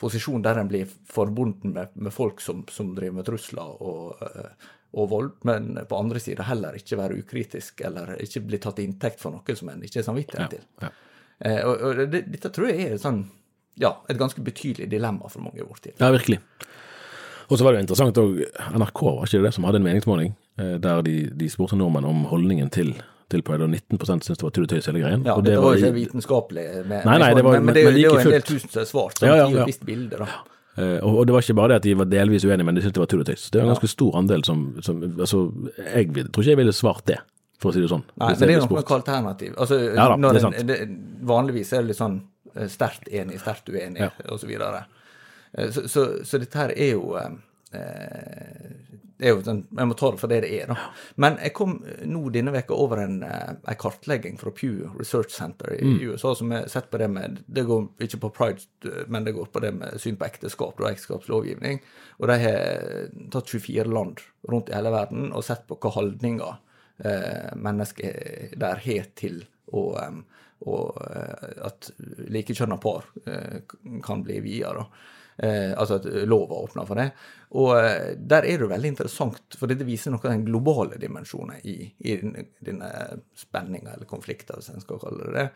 posisjon 0.00 0.42
der 0.44 0.60
en 0.60 0.70
blir 0.70 0.88
forbundet 1.10 1.64
med, 1.64 1.92
med 1.94 2.12
folk 2.12 2.40
som, 2.40 2.64
som 2.70 2.94
driver 2.96 3.18
med 3.18 3.28
trusler 3.28 3.82
og, 3.82 4.22
eh, 4.24 4.68
og 4.94 5.08
vold, 5.10 5.32
men 5.48 5.74
på 5.88 5.98
andre 5.98 6.22
sida 6.22 6.46
heller 6.48 6.76
ikke 6.78 6.98
være 7.00 7.18
ukritisk 7.22 7.82
eller 7.86 8.14
ikke 8.22 8.44
bli 8.46 8.60
tatt 8.62 8.82
inntekt 8.84 9.22
for 9.22 9.34
noe 9.34 9.58
som 9.58 9.72
en 9.72 9.82
ikke 9.84 10.00
har 10.00 10.08
samvittighet 10.10 10.56
til. 10.56 10.68
ja. 10.84 10.92
Eh, 11.44 11.60
og, 11.66 11.80
og 11.82 12.04
det, 12.12 12.22
dette 12.30 12.50
tror 12.54 12.70
jeg 12.70 12.92
er 12.92 13.00
sånn, 13.02 13.24
ja, 13.80 13.90
et 14.08 14.20
ganske 14.20 14.42
betydelig 14.44 14.86
dilemma 14.92 15.28
for 15.32 15.42
mange 15.42 15.60
i 15.60 15.66
vår 15.66 15.80
tid. 15.82 15.96
Ja, 15.98 16.12
virkelig. 16.14 16.38
Og 17.50 17.58
så 17.58 17.66
var 17.66 17.74
det 17.74 17.80
jo 17.80 17.86
interessant 17.88 18.20
òg, 18.22 18.38
NRK 18.78 19.02
var 19.02 19.26
ikke 19.26 19.42
det 19.44 19.52
som 19.56 19.66
hadde 19.68 19.80
en 19.82 19.88
meningsmåling, 19.88 20.30
eh, 20.62 20.76
der 20.82 21.02
de, 21.06 21.16
de 21.34 21.50
spurte 21.52 21.76
nordmenn 21.78 22.06
om 22.08 22.22
holdningen 22.30 22.70
til, 22.72 22.94
til 23.30 23.42
pride, 23.42 23.62
og 23.64 23.70
19 23.70 23.98
syntes 24.04 24.28
det 24.38 24.42
var 24.42 24.50
tull 24.50 24.64
og 24.66 24.70
tøys 24.70 24.86
hele 24.90 25.00
greien. 25.00 25.22
Ja, 25.24 25.34
og 25.38 25.44
det 25.46 25.54
var 25.60 25.74
jo 25.76 25.80
ikke 25.84 25.94
vitenskapelig, 25.94 26.64
med, 26.86 27.04
Nei, 27.04 27.18
nei, 27.18 27.34
det 27.34 27.44
var- 27.44 27.52
men, 27.52 27.64
men, 27.64 27.66
men- 27.66 27.74
det, 27.74 27.84
men 27.84 27.94
det 27.94 28.04
er 28.04 28.10
jo 28.10 28.18
en 28.18 28.30
del 28.34 28.42
tusen 28.42 28.70
som 28.70 28.80
er 28.82 28.84
svart, 28.90 29.18
så 29.18 29.26
Ja, 29.26 29.36
ja, 29.36 29.48
ja. 29.48 29.64
et 29.68 29.80
bilde. 29.86 30.16
da. 30.18 30.26
Uh, 30.76 30.98
og, 31.06 31.18
og 31.18 31.26
det 31.26 31.32
var 31.34 31.40
ikke 31.44 31.54
bare 31.54 31.68
det 31.68 31.76
at 31.76 31.82
de 31.86 31.94
var 31.98 32.04
delvis 32.10 32.44
uenige, 32.44 32.64
men 32.66 32.74
de 32.74 32.82
syntes 32.82 32.94
det 32.96 33.00
var 33.04 33.06
tull 33.06 33.20
og 33.20 33.26
tøys. 33.26 33.50
Det 33.50 33.60
er 33.60 33.62
en 33.64 33.70
ganske 33.74 33.88
stor 33.92 34.16
andel 34.18 34.42
som, 34.44 34.76
som 34.82 35.02
altså, 35.20 35.52
Jeg 35.94 36.08
vil, 36.14 36.28
tror 36.34 36.42
ikke 36.42 36.50
jeg 36.50 36.58
ville 36.58 36.72
svart 36.74 37.04
det, 37.06 37.18
for 37.62 37.70
å 37.70 37.72
si 37.76 37.80
det 37.80 37.90
sånn. 37.92 38.02
Nei, 38.18 38.28
men 38.34 38.38
det 38.40 38.56
er 38.56 38.66
ble 38.66 38.80
noe 38.80 38.96
alternativ. 38.98 39.54
Altså, 39.56 39.78
Ja 39.94 40.08
da, 40.16 40.32
det 40.34 40.42
er 40.42 40.64
det, 40.66 40.78
vanligvis 41.22 41.72
er 41.72 41.82
det 41.84 41.92
litt 41.92 42.00
sånn 42.00 42.16
eh, 42.56 42.66
sterkt 42.66 43.06
enig, 43.08 43.38
sterkt 43.40 43.70
uenig, 43.70 44.00
Ja. 44.00 44.10
og 44.28 44.40
så. 44.40 44.50
Eh, 44.50 45.70
Så, 45.70 45.86
så, 45.88 46.24
så 46.26 46.38
dette 46.42 46.58
her 46.58 46.72
er 46.74 46.90
jo 46.96 47.14
eh, 47.22 47.30
eh, 47.78 48.74
det 48.90 48.93
er 49.24 49.34
jo 49.34 49.42
sånn, 49.44 49.62
Jeg 49.76 49.88
må 49.90 49.96
ta 49.98 50.10
det 50.12 50.20
for 50.20 50.30
det 50.32 50.40
det 50.44 50.50
er, 50.60 50.70
da. 50.70 50.88
Men 51.20 51.38
jeg 51.42 51.54
kom 51.56 51.76
eh, 51.86 52.04
nå 52.08 52.22
denne 52.34 52.52
veka 52.54 52.76
over 52.76 53.02
en, 53.02 53.22
eh, 53.26 53.54
en 53.56 53.80
kartlegging 53.80 54.38
fra 54.40 54.52
Pew 54.54 54.90
Research 54.98 55.34
Center 55.34 55.74
i 55.74 55.82
Mm. 55.84 55.98
USA 56.12 56.34
som 56.34 56.50
har 56.50 56.68
sett 56.68 56.90
på 56.90 56.98
det 56.98 57.08
med 57.10 57.42
Det 57.46 57.66
går 57.66 57.88
ikke 58.00 58.20
på 58.20 58.32
pride, 58.34 58.66
eh, 58.84 59.04
men 59.08 59.24
det 59.24 59.34
går 59.34 59.50
på 59.52 59.60
det 59.60 59.74
med 59.74 60.00
syn 60.00 60.16
på 60.16 60.26
ekteskap 60.26 60.80
og 60.80 60.90
ekteskapslovgivning. 60.90 61.80
Og 62.20 62.28
de 62.28 62.38
har 62.38 63.08
tatt 63.30 63.48
24 63.50 63.84
land 63.92 64.20
rundt 64.48 64.70
i 64.70 64.74
hele 64.74 64.90
verden 64.90 65.32
og 65.32 65.44
sett 65.44 65.66
på 65.66 65.78
hva 65.78 65.90
holdninger 65.90 66.56
eh, 67.04 67.54
mennesker 67.56 68.56
der 68.56 68.76
har 68.76 69.10
til 69.16 69.44
å 69.72 69.90
og 70.64 71.00
eh, 71.10 71.64
at 71.66 71.90
likekjønna 72.32 72.78
par 72.80 73.04
eh, 73.28 73.60
kan 74.04 74.22
bli 74.24 74.40
via. 74.44 74.72
Eh, 75.38 75.72
altså 75.76 75.94
at 75.98 76.04
lova 76.30 76.54
åpner 76.62 76.86
for 76.86 76.94
det. 77.00 77.08
Og 77.58 77.72
eh, 77.78 78.12
der 78.18 78.44
er 78.46 78.58
det 78.58 78.66
jo 78.66 78.68
veldig 78.70 78.90
interessant, 78.92 79.56
for 79.58 79.66
dette 79.70 79.86
viser 79.86 80.10
noe 80.14 80.22
av 80.22 80.30
den 80.30 80.44
globale 80.46 80.98
dimensjonen 81.02 81.56
i, 81.66 81.74
i 82.06 82.14
denne, 82.62 82.90
spenninga, 83.34 83.96
eller 83.96 84.06
konflikten, 84.06 84.56
hvis 84.60 84.70
en 84.70 84.80
skal 84.84 85.00
kalle 85.02 85.26
det 85.26 85.34
det. 85.40 85.46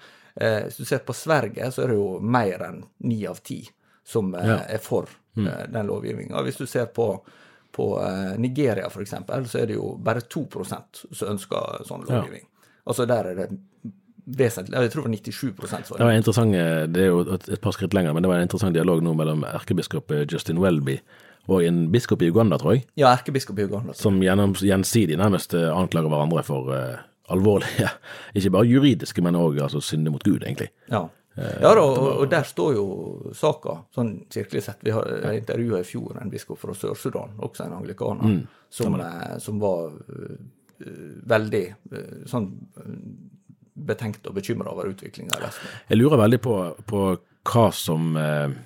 Eh, 0.43 0.61
hvis 0.67 0.81
du 0.81 0.85
ser 0.85 1.05
på 1.07 1.15
Sverige, 1.15 1.71
så 1.75 1.85
er 1.85 1.93
det 1.93 1.99
jo 2.01 2.19
mer 2.21 2.65
enn 2.69 2.81
ni 3.07 3.21
av 3.31 3.39
ti 3.47 3.61
som 4.05 4.35
eh, 4.35 4.47
Ja. 4.51 4.59
er 4.67 4.79
for 4.83 5.07
eh, 5.39 5.65
den 5.71 5.87
lovgivninga. 5.87 6.43
Hvis 6.43 6.59
du 6.63 6.67
ser 6.67 6.87
på 6.87 7.13
på 7.79 7.93
eh, 8.03 8.35
Nigeria 8.41 8.87
f.eks., 8.89 9.11
så 9.53 9.59
er 9.61 9.67
det 9.71 9.75
jo 9.77 9.93
bare 10.03 10.21
2% 10.25 11.03
som 11.13 11.29
ønsker 11.37 11.85
sånn 11.87 12.07
Ja. 12.09 12.17
lovgivning. 12.17 12.47
Altså 12.89 13.05
der 13.07 13.27
er 13.31 13.35
det 13.37 13.51
vesentlig 14.37 14.77
Jeg 14.77 14.93
tror 14.93 15.07
det 15.07 15.09
var 15.09 15.15
97 15.17 15.55
for 15.89 15.99
Det 15.99 16.05
var 16.05 16.13
interessant, 16.13 16.55
eh, 16.55 16.85
det 16.87 17.03
er 17.07 17.09
jo 17.09 17.23
et, 17.35 17.61
par 17.63 17.73
skritt 17.77 17.95
lenger, 17.97 18.13
men 18.13 18.23
det 18.23 18.31
var 18.31 18.41
en 18.41 18.49
interessant 18.49 18.77
dialog 18.77 19.03
nå 19.03 19.15
mellom 19.17 19.45
erkebiskop 19.49 20.13
eh, 20.13 20.27
Justin 20.31 20.61
Welby 20.63 20.99
og 21.49 21.65
en 21.65 21.87
biskop 21.93 22.23
i 22.23 22.29
Uganda, 22.29 22.59
tror 22.61 22.77
jeg, 22.77 22.85
Ja, 23.01 23.13
erkebiskop 23.15 23.59
i 23.59 23.65
Uganda. 23.65 23.95
som 23.97 24.21
gjennom, 24.23 24.53
gjensidig 24.55 25.17
nærmest 25.17 25.55
eh, 25.55 25.71
anklager 25.73 26.13
hverandre 26.13 26.43
for 26.45 26.69
uh, 26.69 26.99
alvorlige, 27.33 27.89
ikke 28.37 28.53
bare 28.53 28.69
juridiske, 28.69 29.23
men 29.25 29.39
òg 29.39 29.63
altså, 29.65 29.81
synde 29.81 30.13
mot 30.13 30.25
Gud, 30.25 30.43
egentlig. 30.43 30.69
Ja. 30.93 31.09
Ja 31.39 31.71
da, 31.71 31.83
og, 31.85 32.07
og 32.19 32.31
der 32.31 32.43
står 32.43 32.73
jo 32.75 32.85
saka, 33.37 33.77
sånn 33.95 34.25
kirkelig 34.27 34.65
sett. 34.65 34.81
Vi 34.83 34.91
har 34.91 35.07
intervjua 35.37 35.85
i 35.85 35.87
fjor 35.87 36.17
en 36.19 36.33
biskop 36.33 36.59
fra 36.59 36.75
Sør-Sudan, 36.75 37.37
også 37.39 37.69
en 37.69 37.77
anglikaner, 37.77 38.41
som, 38.75 38.97
eh, 39.01 39.37
som 39.39 39.61
var 39.63 39.93
uh, 39.95 40.39
veldig 41.31 41.65
uh, 41.95 42.25
sånn 42.27 42.51
betenkt 43.87 44.27
og 44.29 44.37
bekymra 44.39 44.73
over 44.73 44.91
utviklinga 44.91 45.39
i 45.39 45.45
Vesten. 45.45 45.77
Jeg 45.91 46.01
lurer 46.01 46.21
veldig 46.21 46.41
på, 46.45 46.57
på 46.89 47.05
hva 47.49 47.69
som 47.75 48.17
eh, 48.19 48.57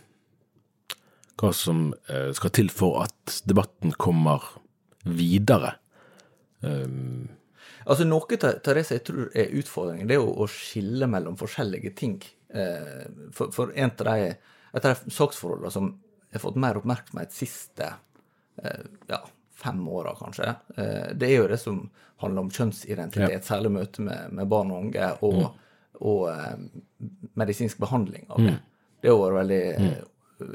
hva 1.42 1.52
som 1.56 1.86
eh, 2.12 2.30
skal 2.36 2.54
til 2.54 2.70
for 2.72 3.02
at 3.04 3.42
debatten 3.48 3.94
kommer 3.98 4.44
videre. 5.02 5.76
Um, 6.62 7.30
Altså 7.82 8.04
Noe 8.06 8.36
som 8.38 8.92
jeg 8.94 9.02
tror 9.02 9.32
er 9.34 9.54
utfordringen, 9.58 10.06
det 10.06 10.14
er 10.14 10.20
jo 10.20 10.44
å 10.44 10.46
skille 10.46 11.08
mellom 11.10 11.34
forskjellige 11.34 11.90
ting. 11.98 12.20
Eh, 12.54 13.08
For, 13.34 13.50
for 13.50 13.72
en 13.74 13.90
av 13.90 14.06
de, 14.06 14.28
et 14.70 14.86
av 14.86 14.92
de 14.92 15.10
saksforholdene 15.10 15.72
som 15.74 15.88
har 16.30 16.44
fått 16.44 16.60
mer 16.62 16.78
oppmerksomhet 16.78 17.34
siste 17.34 17.88
ja, 19.10 19.18
fem 19.62 19.82
åra, 19.88 20.14
kanskje, 20.18 20.54
eh, 20.76 21.10
det 21.14 21.30
er 21.30 21.36
jo 21.38 21.50
det 21.50 21.60
som 21.62 21.82
handler 22.22 22.46
om 22.46 22.52
kjønnsidentitet, 22.54 23.46
særlig 23.46 23.72
møte 23.74 24.04
med, 24.06 24.32
med 24.34 24.50
barn 24.50 24.70
og 24.74 24.86
unge, 24.86 25.10
og, 25.22 25.42
og 25.42 25.58
og 26.02 26.30
medisinsk 27.38 27.78
behandling 27.78 28.24
av 28.28 28.40
det. 28.42 28.56
Det 29.02 29.10
har 29.10 29.20
vært 29.20 29.36
veldig 29.36 29.60
eh, 29.70 30.00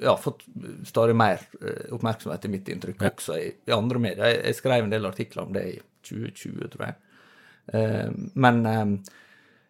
ja, 0.03 0.13
fått 0.19 0.45
stadig 0.87 1.15
mer 1.19 1.43
eh, 1.61 1.93
oppmerksomhet 1.95 2.47
i 2.47 2.51
mitt 2.51 2.71
inntrykk, 2.71 3.03
også 3.09 3.37
i, 3.39 3.47
i 3.67 3.75
andre 3.75 4.01
medier. 4.03 4.23
Jeg, 4.31 4.41
jeg 4.45 4.57
skrev 4.59 4.85
en 4.85 4.93
del 4.93 5.07
artikler 5.09 5.43
om 5.43 5.53
det 5.55 5.63
i 5.67 5.77
2020, 6.07 6.69
tror 6.73 6.85
jeg. 6.87 6.97
Eh, 7.75 8.11
men 8.39 8.61
eh, 8.71 8.81
eh, 8.81 9.25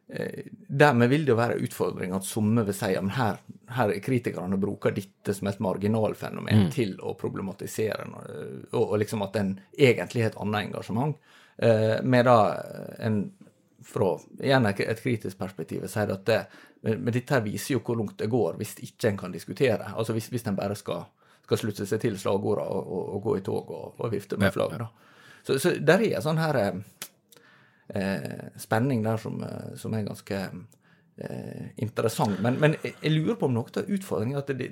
dermed 0.07 1.09
vil 1.11 1.25
det 1.27 1.33
jo 1.33 1.35
være 1.35 1.57
en 1.57 1.63
utfordring 1.67 2.13
at 2.15 2.23
somme 2.23 2.63
vil 2.63 2.75
si 2.75 2.93
at 2.95 3.09
her, 3.17 3.41
her 3.75 3.91
er 3.91 4.03
kritikerne 4.03 4.59
bruker 4.59 4.93
dette 4.95 5.33
som 5.35 5.49
et 5.51 5.59
marginalfenomen 5.59 6.69
til 6.71 6.93
å 7.03 7.11
problematisere, 7.19 8.05
og, 8.71 8.79
og 8.85 8.95
liksom 9.01 9.25
at 9.27 9.35
en 9.41 9.51
egentlig 9.75 10.23
har 10.23 10.31
et 10.31 10.39
annet 10.45 10.69
engasjement. 10.69 11.17
Eh, 11.57 11.97
med 12.07 12.25
da 12.29 12.37
en 13.03 13.19
fra 13.87 14.13
igjen 14.43 14.65
et 14.67 15.01
kritisk 15.01 15.37
perspektiv 15.39 15.85
sier 15.89 16.11
at 16.13 16.25
det, 16.27 16.39
men 16.87 17.11
dette 17.13 17.39
viser 17.45 17.77
jo 17.77 17.83
hvor 17.85 17.97
langt 17.99 18.17
det 18.19 18.29
går 18.31 18.57
hvis 18.59 18.75
ikke 18.83 19.11
en 19.11 19.19
kan 19.21 19.35
diskutere. 19.35 19.91
Altså 19.95 20.15
hvis, 20.15 20.29
hvis 20.33 20.47
en 20.49 20.57
bare 20.57 20.75
skal, 20.77 21.05
skal 21.45 21.61
slutte 21.61 21.87
seg 21.87 22.01
til 22.03 22.17
slagordene 22.19 22.67
og, 22.67 22.87
og, 22.87 23.03
og 23.15 23.27
gå 23.27 23.37
i 23.39 23.45
tog 23.45 23.71
og, 23.71 23.99
og 23.99 24.11
vifte 24.13 24.39
med 24.39 24.53
flagget. 24.53 24.87
Så, 25.47 25.59
så 25.63 25.75
der 25.79 26.03
er 26.03 26.23
sånn 26.23 26.41
her 26.41 26.59
eh, 27.89 28.49
spenning 28.57 29.03
der 29.05 29.17
som, 29.21 29.43
eh, 29.43 29.73
som 29.79 29.93
er 29.93 30.05
ganske 30.07 30.41
eh, 31.17 31.65
interessant. 31.75 32.39
Men, 32.43 32.59
men 32.61 32.77
jeg, 32.83 33.11
lurer 33.11 33.39
på 33.39 33.49
om 33.49 33.57
noe 33.57 33.73
av 33.77 33.89
utfordringen 33.89 34.37
er 34.37 34.43
at 34.45 34.53
det, 34.59 34.71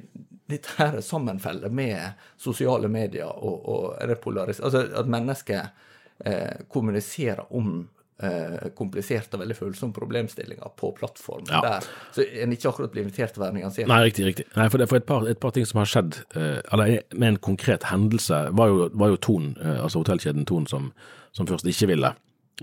dette 0.52 0.78
her 0.78 1.02
sammenfeller 1.02 1.74
med 1.74 2.22
sosiale 2.38 2.92
medier 2.92 3.32
og, 3.32 3.66
og 3.66 4.08
det 4.08 4.22
polaris... 4.24 4.62
Altså 4.62 4.86
at 4.94 5.10
mennesker 5.10 5.68
eh, 6.26 6.66
kommuniserer 6.72 7.46
om 7.56 7.88
eh, 8.24 8.70
kompliserte 8.78 9.36
og 9.38 9.44
veldig 9.44 9.58
følsomme 9.58 9.96
problemstillinger 9.96 10.76
på 10.78 10.92
plattformen 11.00 11.50
Ja. 11.52 11.62
der. 11.62 11.90
Så 12.16 12.28
en 12.44 12.54
ikke 12.54 12.70
akkurat 12.70 12.94
blir 12.94 13.06
invitert 13.08 13.34
til 13.34 13.42
å 13.42 13.46
være 13.48 13.58
nyansert. 13.60 13.90
Nei, 13.92 14.04
riktig, 14.06 14.26
riktig. 14.30 14.46
Nei, 14.56 14.70
for, 14.70 14.78
det, 14.82 14.90
for 14.92 15.02
et, 15.02 15.08
par, 15.10 15.28
et 15.28 15.40
par 15.42 15.56
ting 15.56 15.66
som 15.66 15.82
har 15.82 15.90
skjedd, 15.90 16.22
eh, 16.36 16.62
eller 16.72 17.02
med 17.16 17.28
en 17.34 17.42
konkret 17.50 17.90
hendelse, 17.92 18.46
var 18.56 18.72
jo, 18.72 18.90
var 18.94 19.16
jo 19.16 19.18
Ton, 19.18 19.50
eh, 19.62 19.82
altså 19.84 20.04
hotellkjeden 20.04 20.46
Ton, 20.46 20.68
som, 20.70 20.92
som 21.36 21.50
først 21.50 21.68
ikke 21.68 21.90
ville, 21.96 22.14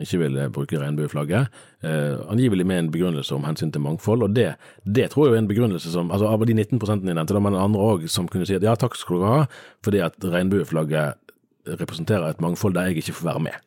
ikke 0.00 0.22
ville 0.22 0.46
bruke 0.54 0.78
regnbueflagget, 0.80 1.58
eh, 1.84 2.14
angivelig 2.32 2.64
med 2.66 2.78
en 2.78 2.92
begrunnelse 2.94 3.34
om 3.36 3.44
hensyn 3.44 3.72
til 3.74 3.82
mangfold, 3.84 4.22
og 4.24 4.36
det, 4.36 4.54
det 4.88 5.10
tror 5.12 5.28
jeg 5.28 5.36
er 5.36 5.42
en 5.42 5.50
begrunnelse 5.50 5.92
som, 5.92 6.08
altså 6.14 6.30
av 6.32 6.46
de 6.48 6.54
19% 6.56 7.04
jeg 7.04 7.12
nevnte, 7.12 7.34
da, 7.36 7.42
men 7.44 7.58
andre 7.60 7.90
òg 7.90 8.06
som 8.08 8.30
kunne 8.30 8.48
si 8.48 8.56
at 8.56 8.64
ja, 8.64 8.72
takk 8.78 8.96
skal 8.96 9.20
du 9.20 9.26
ha, 9.28 9.42
fordi 9.84 10.00
at 10.06 10.16
regnbueflagget 10.24 11.20
representerer 11.78 12.30
et 12.30 12.40
mangfold 12.40 12.74
der 12.74 12.88
jeg 12.88 13.02
ikke 13.02 13.18
får 13.20 13.28
være 13.34 13.44
med. 13.50 13.60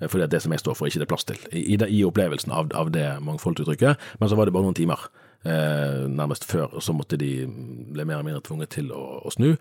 Eh, 0.00 0.08
Fordi 0.08 0.24
at 0.24 0.30
det 0.30 0.42
som 0.42 0.52
jeg 0.52 0.60
står 0.60 0.74
for, 0.74 0.86
ikke 0.86 1.02
det 1.02 1.06
er 1.06 1.12
plass 1.14 1.24
til, 1.28 1.38
i, 1.52 1.74
i, 1.74 1.78
i 1.98 2.04
opplevelsen 2.06 2.52
av, 2.54 2.70
av 2.74 2.90
det 2.94 3.06
mangfoldsuttrykket. 3.24 4.10
Men 4.20 4.30
så 4.30 4.38
var 4.38 4.46
det 4.46 4.54
bare 4.54 4.66
noen 4.66 4.78
timer, 4.78 5.08
eh, 5.44 6.06
nærmest 6.08 6.44
før, 6.48 6.68
og 6.72 6.82
så 6.82 6.94
måtte 6.96 7.18
de 7.18 7.46
bli 7.46 8.04
mer 8.04 8.18
eller 8.18 8.28
mindre 8.30 8.44
tvunget 8.46 8.74
til 8.78 8.92
å, 8.94 9.20
å 9.26 9.34
snu. 9.34 9.54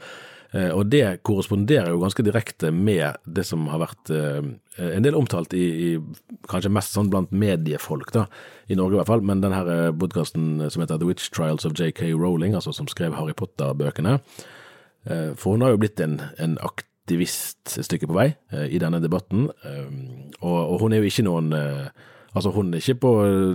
Eh, 0.56 0.70
og 0.72 0.88
det 0.92 1.20
korresponderer 1.27 1.92
jo 1.92 2.01
ganske 2.01 2.24
direkte 2.24 2.72
med 2.72 3.20
det 3.25 3.44
som 3.48 3.66
har 3.72 3.82
vært 3.84 4.12
eh, 4.16 4.39
en 4.88 5.04
del 5.04 5.18
omtalt 5.20 5.54
i, 5.58 5.66
i 5.66 5.89
kanskje 6.48 6.72
mest 6.72 6.96
sånn 6.96 7.12
blant 7.12 7.34
mediefolk, 7.36 8.13
da, 8.16 8.27
i 8.72 8.77
Norge 8.80 8.96
i 8.96 9.01
hvert 9.01 9.12
fall, 9.12 9.25
men 9.27 9.44
den 9.44 9.56
her 9.56 9.72
eh, 9.74 9.89
podkasten 9.92 10.70
som 10.72 10.84
heter 10.84 11.01
The 11.01 11.10
Witch 11.10 11.32
Trials 11.36 11.68
of 11.68 11.75
JK 11.75 12.06
Rowling, 12.13 12.56
altså 12.56 12.75
som 12.75 12.88
skrev 12.92 13.18
Harry 13.18 13.36
Potter-bøkene. 13.38 14.20
For 15.08 15.54
hun 15.54 15.62
har 15.63 15.72
jo 15.72 15.80
blitt 15.80 16.01
en, 16.04 16.18
en 16.36 16.58
aktivist 16.60 17.77
et 17.80 17.86
stykke 17.88 18.10
på 18.10 18.16
vei 18.18 18.25
i 18.68 18.80
denne 18.82 19.00
debatten, 19.00 19.46
og, 19.48 20.58
og 20.58 20.82
hun 20.82 20.92
er 20.92 21.00
jo 21.00 21.08
ikke 21.08 21.24
noen 21.24 21.54
Altså, 22.38 22.51
hun 22.53 22.70
er 22.74 22.82
ikke 22.82 23.00
på 23.01 23.12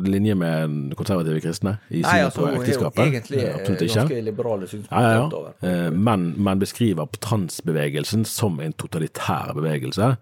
linje 0.07 0.35
med 0.35 0.95
konservative 0.99 1.41
kristne 1.45 1.77
i 1.91 2.03
synet 2.03 2.27
altså, 2.27 2.41
på 2.41 2.47
hun 2.47 2.51
er 2.51 2.73
jo 2.75 2.91
egentlig 3.07 3.43
Eh, 3.43 3.79
ganske 3.81 4.21
liberale 4.21 4.69
synspunkter 4.69 5.01
ja, 5.01 5.29
ja. 5.63 5.87
Eh, 5.87 5.93
Men, 5.93 6.35
men 6.37 6.59
beskriver 6.59 7.07
transbevegelsen 7.21 8.25
som 8.25 8.61
en 8.61 8.73
totalitær 8.73 9.53
bevegelse. 9.55 10.17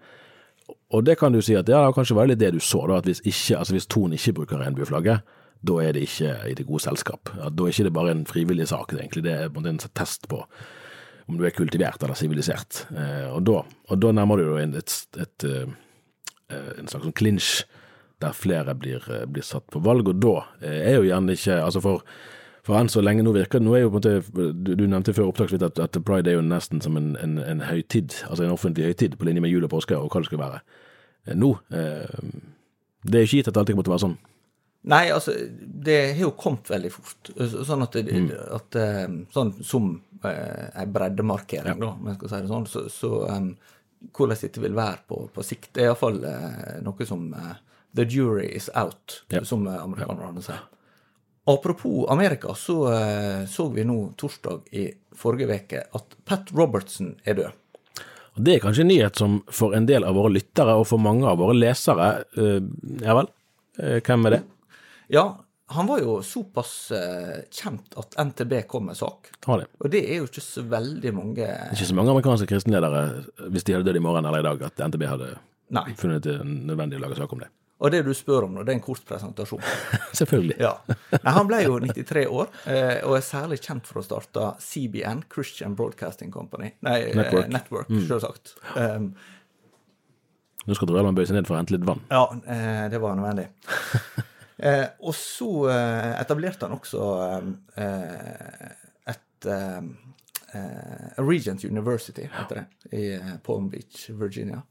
Og 0.91 1.05
det 1.05 1.17
kan 1.19 1.33
du 1.33 1.41
si 1.41 1.55
at 1.55 1.69
ja, 1.69 1.85
det 1.87 1.95
kanskje 1.95 2.15
var 2.15 2.27
litt 2.27 2.39
det 2.39 2.53
du 2.53 2.59
så, 2.59 2.83
da, 2.87 2.99
at 2.99 3.07
hvis, 3.07 3.21
ikke, 3.23 3.57
altså 3.57 3.73
hvis 3.73 3.87
Thon 3.87 4.13
ikke 4.13 4.33
bruker 4.41 4.61
regnbueflagget, 4.61 5.21
da 5.61 5.73
er 5.81 5.93
det 5.93 6.01
ikke 6.07 6.35
i 6.49 6.53
det 6.57 6.65
gode 6.67 6.83
selskap. 6.83 7.31
Da 7.35 7.47
er 7.47 7.55
det 7.55 7.79
ikke 7.79 7.93
bare 7.95 8.11
en 8.11 8.25
frivillig 8.25 8.67
sak, 8.67 8.93
egentlig. 8.93 9.23
det 9.23 9.33
er 9.33 9.67
en 9.69 9.79
test 9.95 10.27
på 10.27 10.43
om 11.29 11.37
du 11.37 11.45
er 11.45 11.53
kultivert 11.55 12.03
eller 12.03 12.17
sivilisert. 12.17 12.85
Eh, 12.91 13.29
og, 13.31 13.47
og 13.87 14.01
da 14.01 14.11
nærmer 14.11 14.41
du 14.41 14.49
deg 14.49 14.63
en, 14.63 14.75
et, 14.75 14.95
et, 15.21 15.45
en 16.51 16.89
slags 16.89 17.05
sånn 17.05 17.15
clinch 17.15 17.61
der 18.21 18.35
flere 18.37 18.75
blir, 18.77 19.03
eh, 19.09 19.25
blir 19.25 19.45
satt 19.45 19.67
på 19.71 19.81
valg, 19.83 20.09
og 20.09 20.21
da 20.21 20.35
eh, 20.61 20.91
er 20.91 20.99
jo 20.99 21.07
gjerne 21.07 21.35
ikke 21.37 21.57
Altså 21.61 21.81
for, 21.83 22.05
for 22.65 22.79
enn 22.79 22.91
så 22.91 23.03
lenge 23.03 23.25
nå 23.25 23.33
virker 23.35 23.63
Nå 23.63 23.75
er 23.75 23.85
jo 23.85 23.91
på 23.93 24.01
en 24.01 24.21
måte 24.21 24.53
Du, 24.53 24.85
nevnte 24.85 25.15
før 25.17 25.31
opptaksvidt 25.31 25.65
at, 25.67 25.81
at 25.81 26.01
pride 26.05 26.31
er 26.31 26.39
jo 26.39 26.45
nesten 26.45 26.81
som 26.83 26.97
en, 26.99 27.13
en, 27.21 27.37
en 27.41 27.65
høytid, 27.67 28.21
altså 28.29 28.45
en 28.45 28.55
offentlig 28.55 28.91
høytid, 28.91 29.17
på 29.17 29.27
linje 29.29 29.43
med 29.43 29.53
jul 29.53 29.67
og 29.67 29.73
påske 29.73 29.97
og 29.97 30.09
hva 30.11 30.21
det 30.21 30.31
skal 30.31 30.43
være. 30.43 30.61
Eh, 31.27 31.37
Nå 31.37 31.55
eh, 31.73 32.27
Det 33.01 33.17
er 33.17 33.25
ikke 33.25 33.41
gitt 33.41 33.51
at 33.51 33.57
det 33.57 33.63
alltid 33.65 33.81
måtte 33.81 33.93
være 33.93 34.05
sånn. 34.05 34.19
Nei, 34.91 35.03
altså, 35.13 35.35
det 35.61 35.97
har 36.15 36.23
jo 36.23 36.31
kommet 36.33 36.69
veldig 36.71 36.89
fort. 36.89 37.29
Sånn 37.37 37.83
at, 37.85 37.97
mm. 38.01 38.29
at 38.57 38.77
Sånn 39.33 39.51
som 39.61 39.91
eh, 40.25 40.69
ei 40.81 40.87
breddemarkering, 40.89 41.77
da, 41.81 41.91
om 41.93 42.09
jeg 42.09 42.17
skal 42.17 42.31
si 42.31 42.39
det 42.41 42.49
sånn, 42.49 42.67
så, 42.69 42.85
så 42.93 43.11
um, 43.29 43.51
hvordan 44.09 44.39
dette 44.41 44.63
vil 44.63 44.77
være 44.77 45.03
på, 45.07 45.19
på 45.33 45.45
sikt, 45.45 45.73
det 45.75 45.83
er 45.83 45.91
iallfall 45.91 46.21
eh, 46.27 46.79
noe 46.85 47.07
som 47.07 47.27
eh, 47.37 47.59
The 47.95 48.05
jury 48.07 48.45
is 48.55 48.69
out, 48.75 49.23
Ja. 49.29 49.43
som 49.43 49.65
amerikanerne 49.67 50.41
sier. 50.41 50.59
Apropos 51.49 52.05
Amerika, 52.09 52.53
så 52.55 52.93
eh, 52.93 53.45
så 53.49 53.65
vi 53.73 53.83
nå 53.83 54.13
torsdag 54.17 54.61
i 54.77 54.85
forrige 55.17 55.55
uke 55.57 55.81
at 55.97 56.15
Pat 56.25 56.51
Robertson 56.55 57.15
er 57.25 57.33
død. 57.39 57.51
Det 58.37 58.53
er 58.55 58.59
kanskje 58.63 58.85
en 58.85 58.91
nyhet 58.93 59.17
som 59.19 59.39
for 59.51 59.73
en 59.75 59.85
del 59.89 60.05
av 60.07 60.15
våre 60.15 60.31
lyttere 60.31 60.75
og 60.79 60.85
for 60.87 61.01
mange 61.03 61.25
av 61.27 61.37
våre 61.41 61.55
lesere 61.57 62.11
eh, 62.37 62.59
Ja 63.03 63.15
vel, 63.17 63.31
Eh, 63.81 64.01
hvem 64.03 64.25
er 64.27 64.33
det? 64.35 64.39
Ja, 65.09 65.23
han 65.71 65.87
var 65.87 66.01
jo 66.03 66.17
såpass 66.21 66.91
kjent 67.55 67.93
at 67.97 68.17
NTB 68.19 68.65
kom 68.67 68.85
med 68.89 68.97
sak. 68.99 69.29
Det. 69.39 69.67
Og 69.79 69.89
det 69.89 70.01
er 70.11 70.17
jo 70.19 70.25
ikke 70.27 70.43
så 70.43 70.61
veldig 70.67 71.13
mange 71.15 71.47
Ikke 71.71 71.87
så 71.87 71.95
mange 71.95 72.11
amerikanske 72.11 72.47
kristenledere, 72.51 73.23
hvis 73.49 73.63
de 73.63 73.73
hadde 73.77 73.87
dødd 73.87 73.95
i 74.01 74.03
morgen 74.03 74.27
eller 74.27 74.43
i 74.43 74.47
dag, 74.49 74.61
at 74.67 74.83
NTB 74.91 75.07
hadde 75.07 75.29
Nei. 75.71 75.85
funnet 75.95 76.27
det 76.27 76.35
nødvendig 76.43 76.99
å 76.99 77.05
lage 77.05 77.15
sak 77.17 77.31
om 77.33 77.39
det. 77.39 77.47
Og 77.81 77.89
det 77.93 78.03
du 78.05 78.11
spør 78.13 78.45
om 78.45 78.53
nå, 78.55 78.63
det 78.65 78.75
er 78.75 78.77
en 78.77 78.83
kort 78.85 79.01
presentasjon. 79.09 79.61
Selvfølgelig. 80.19 80.57
Ja. 80.61 80.75
Nei, 81.15 81.33
han 81.33 81.49
ble 81.49 81.61
jo 81.65 81.79
93 81.81 82.25
år, 82.29 82.49
eh, 82.69 82.97
og 83.07 83.15
er 83.17 83.25
særlig 83.25 83.57
kjent 83.65 83.89
for 83.89 84.01
å 84.01 84.05
starte 84.05 84.51
CBN, 84.61 85.23
Christian 85.33 85.73
Broadcasting 85.77 86.33
Company. 86.33 86.75
Nei, 86.85 86.97
eh, 87.09 87.47
Network. 87.49 87.89
mm. 87.89 88.03
selvsagt. 88.09 88.53
Um, 88.75 89.13
Nå 90.67 90.77
skal 90.77 90.91
Drøland 90.91 91.17
bøye 91.17 91.25
seg 91.25 91.39
ned 91.39 91.47
for 91.49 91.57
å 91.57 91.61
hente 91.61 91.73
litt 91.73 91.87
vann. 91.89 92.03
ja, 92.11 92.21
eh, 92.53 92.85
det 92.93 93.01
var 93.01 93.17
nødvendig. 93.17 93.47
eh, 94.69 94.85
og 95.01 95.17
så 95.17 95.49
eh, 95.73 96.11
etablerte 96.21 96.69
han 96.69 96.77
også 96.77 97.07
eh, 97.81 98.75
et 99.09 99.49
eh, 99.49 99.79
eh, 100.53 101.23
Regent 101.25 101.65
University, 101.65 102.27
heter 102.29 102.61
det, 102.61 102.67
i 102.93 103.07
eh, 103.17 103.33
Palm 103.41 103.71
Beach, 103.73 104.05
Virginia. 104.21 104.61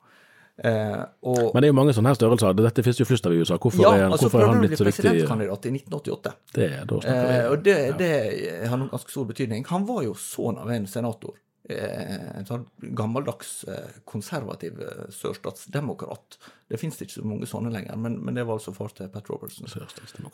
Eh, 0.60 1.04
og 1.24 1.54
Men 1.54 1.62
det 1.62 1.68
er 1.68 1.72
jo 1.72 1.76
mange 1.78 1.92
sånne 1.96 2.10
her 2.12 2.18
størrelser. 2.18 2.52
Dette 2.58 2.82
finnes 2.84 2.98
jo 3.00 3.06
flust 3.08 3.26
av 3.26 3.32
i 3.32 3.38
USA. 3.40 3.56
Hvorfor, 3.56 3.80
ja, 3.80 3.92
er, 3.96 4.02
han- 4.04 4.12
altså 4.12 4.28
hvorfor 4.28 4.40
er 4.40 4.46
Ja, 4.46 4.52
han 4.52 4.60
blitt 4.60 4.70
bli 4.74 4.76
så 4.80 4.84
viktig? 4.84 5.04
presidentkandidat 5.04 5.66
i 5.66 5.70
1988. 5.70 6.32
Det. 6.52 6.70
Eh, 7.08 7.46
og 7.50 7.62
det, 7.64 7.76
det 7.98 8.68
har 8.68 8.76
noen 8.76 8.90
ganske 8.92 9.10
stor 9.14 9.24
betydning. 9.30 9.64
Han 9.72 9.86
var 9.88 10.02
jo 10.04 10.12
sønn 10.14 10.58
av 10.60 10.68
en 10.70 10.86
senator. 10.86 11.38
Eh, 11.70 12.38
en 12.40 12.44
sånn 12.48 12.66
gammeldags 12.98 13.64
eh, 13.68 13.92
konservativ 14.04 14.80
eh, 14.82 15.04
sørstatsdemokrat. 15.14 16.36
Det 16.68 16.80
fins 16.80 16.98
ikke 17.00 17.12
så 17.20 17.24
mange 17.24 17.46
sånne 17.46 17.70
lenger, 17.72 17.96
men, 17.96 18.18
men 18.24 18.34
det 18.34 18.44
var 18.44 18.58
altså 18.58 18.74
far 18.74 18.88
til 18.92 19.08
Pat 19.08 19.30
Robertson. 19.30 19.66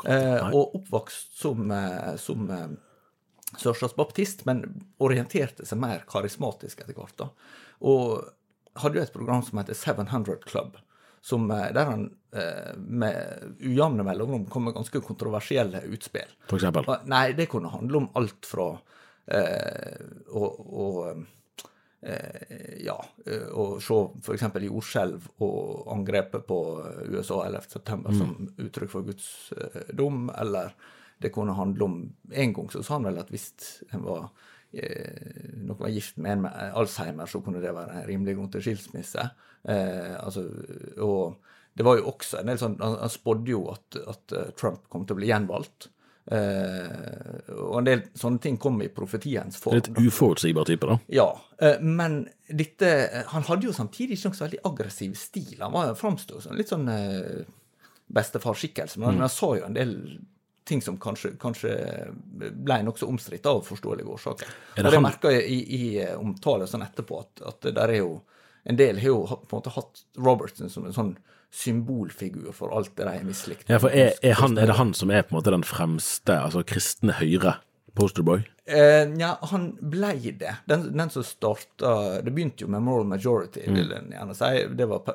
Eh, 0.08 0.48
og 0.54 0.74
oppvokst 0.80 1.36
som, 1.38 1.70
som 2.18 2.48
sørstatsbaptist, 3.60 4.44
men 4.48 4.64
orienterte 5.02 5.66
seg 5.68 5.78
mer 5.80 6.02
karismatisk 6.10 6.82
etter 6.82 6.96
hvert. 6.98 7.14
da. 7.20 7.28
Og 7.86 8.24
hadde 8.82 9.00
jo 9.00 9.06
et 9.06 9.14
program 9.14 9.42
som 9.42 9.60
heter 9.60 9.78
700 9.78 10.36
Club, 10.46 10.76
som, 11.20 11.50
eh, 11.50 11.72
der 11.74 11.90
han 11.90 12.04
eh, 12.32 12.74
med 12.76 13.56
ujevne 13.60 14.04
mellomrom 14.06 14.46
kom 14.50 14.68
med 14.68 14.76
ganske 14.76 15.00
kontroversielle 15.00 15.82
utspill. 15.90 16.36
For 16.50 16.60
eksempel. 16.60 16.86
Nei, 17.10 17.30
det 17.38 17.48
kunne 17.50 17.72
handle 17.72 18.04
om 18.04 18.10
alt 18.18 18.46
fra 18.46 18.68
eh, 19.26 20.04
å, 20.28 20.50
å 20.84 20.88
eh, 22.00 22.76
ja, 22.86 22.98
eh, 23.26 23.48
å 23.50 23.68
se 23.82 24.00
f.eks. 24.22 24.46
jordskjelv 24.68 25.30
og 25.46 25.88
angrepet 25.96 26.46
på 26.46 26.60
USA 27.10 27.42
11.9. 27.48 28.18
som 28.18 28.36
uttrykk 28.68 28.92
for 28.92 29.08
Guds 29.08 29.30
dom, 29.96 30.28
eller 30.30 30.76
det 31.18 31.32
kunne 31.32 31.56
handle 31.56 31.84
om 31.84 32.00
En 32.30 32.52
gang 32.52 32.68
så 32.70 32.82
sa 32.84 32.98
han 32.98 33.06
vel 33.08 33.18
at 33.22 33.30
hvis 33.32 33.48
en 33.90 34.04
var 34.04 34.28
noen 34.76 35.80
var 35.80 35.92
gift 35.94 36.18
med 36.20 36.36
en 36.36 36.46
med 36.46 36.76
Alzheimer, 36.76 37.28
så 37.30 37.40
kunne 37.44 37.62
det 37.62 37.74
være 37.74 38.00
en 38.00 38.08
rimelig 38.08 38.36
grunn 38.36 38.52
til 38.52 38.64
skilsmisse. 38.64 39.28
Eh, 39.66 40.14
altså, 40.20 40.46
og 41.04 41.42
det 41.76 41.84
var 41.84 41.98
jo 41.98 42.12
også 42.12 42.40
en 42.40 42.48
del 42.52 42.60
sånn 42.60 42.76
Han, 42.78 42.94
han 43.02 43.10
spådde 43.12 43.50
jo 43.50 43.64
at, 43.72 43.98
at 44.14 44.34
eh, 44.36 44.52
Trump 44.56 44.86
kom 44.92 45.04
til 45.04 45.16
å 45.16 45.20
bli 45.20 45.30
gjenvalgt. 45.32 45.90
Eh, 46.26 47.50
og 47.54 47.76
en 47.78 47.86
del 47.86 48.00
sånne 48.18 48.42
ting 48.42 48.56
kom 48.58 48.80
i 48.82 48.88
profetiens 48.92 49.60
form. 49.62 49.78
Litt 49.78 49.92
uforutsigbar 49.94 50.66
type, 50.66 50.88
da. 50.88 50.98
Ja, 51.12 51.28
eh, 51.62 51.78
men 51.82 52.24
dette 52.46 52.88
Han 53.30 53.46
hadde 53.46 53.68
jo 53.68 53.74
samtidig 53.76 54.18
ikke 54.18 54.32
noe 54.32 54.38
så 54.38 54.46
veldig 54.46 54.64
aggressiv 54.70 55.14
stil. 55.20 55.60
Han 55.62 55.98
framsto 55.98 56.40
som 56.42 56.56
litt 56.58 56.72
sånn 56.72 56.88
eh, 56.90 57.44
bestefarskikkelse, 58.06 59.02
men 59.02 59.22
han 59.22 59.30
sa 59.32 59.52
jo 59.58 59.66
en 59.66 59.76
del 59.76 59.94
ting 60.66 60.80
som 60.82 60.96
kanskje, 60.98 61.34
kanskje 61.38 61.72
ble 62.66 62.80
nokså 62.82 63.06
omstridt 63.08 63.46
av 63.46 63.60
forståelige 63.66 64.10
årsaker. 64.16 64.46
Er 64.76 64.82
det 64.82 64.86
Og 64.86 64.90
det 64.90 64.98
han- 65.00 65.06
merka 65.06 65.30
jeg 65.30 65.44
i, 65.48 65.60
i 65.76 65.98
eh, 66.02 66.16
omtale 66.18 66.66
sånn 66.66 66.82
etterpå, 66.82 67.20
at, 67.22 67.42
at 67.46 67.68
der 67.74 67.88
er 67.88 68.00
jo 68.02 68.16
En 68.66 68.74
del 68.76 68.96
har 68.98 69.06
jo 69.12 69.20
på 69.46 69.54
en 69.54 69.60
måte 69.60 69.70
hatt 69.76 70.00
Robertson 70.18 70.68
som 70.68 70.86
en 70.88 70.92
sånn 70.92 71.12
symbolfigur 71.54 72.52
for 72.52 72.72
alt 72.74 72.90
det 72.96 73.04
de 73.06 73.12
har 73.18 73.24
mislikt. 73.26 73.68
Ja, 73.70 73.78
for 73.78 73.94
er, 73.94 74.12
er, 74.26 74.34
han, 74.40 74.56
er 74.58 74.66
det 74.70 74.76
han 74.78 74.90
som 74.96 75.12
er 75.14 75.22
på 75.22 75.34
en 75.34 75.38
måte 75.38 75.52
den 75.54 75.62
fremste, 75.66 76.34
altså 76.42 76.64
kristne 76.66 77.14
høyre 77.20 77.56
posterboy? 77.96 78.42
Eh, 78.66 79.06
ja, 79.20 79.36
han 79.52 79.68
blei 79.80 80.32
det. 80.40 80.56
Den, 80.66 80.88
den 80.98 81.12
som 81.14 81.22
starta 81.24 82.20
Det 82.26 82.32
begynte 82.34 82.66
jo 82.66 82.70
med 82.74 82.82
Moral 82.82 83.06
Majority, 83.06 83.62
vil 83.70 83.92
en 83.94 84.10
gjerne 84.16 84.34
si. 84.36 84.50
Det 84.76 84.88
var 84.90 85.14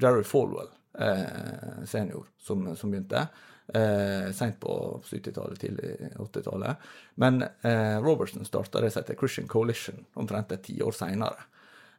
Jerry 0.00 0.22
Falwell 0.24 0.70
eh, 0.98 1.82
senior 1.90 2.28
som, 2.46 2.62
som 2.78 2.94
begynte. 2.94 3.26
Eh, 3.66 4.32
Seint 4.32 4.60
på 4.60 5.00
70-tallet, 5.04 5.60
tidlig 5.60 5.96
80-tallet. 6.16 6.76
Men 7.14 7.42
eh, 7.42 8.02
Robertson 8.02 8.44
starta 8.44 8.80
det 8.80 8.90
som 8.90 9.02
heter 9.02 9.16
Christian 9.20 9.48
Coalition, 9.48 10.04
omtrent 10.20 10.52
et 10.52 10.64
tiår 10.66 10.92
seinere. 10.92 11.46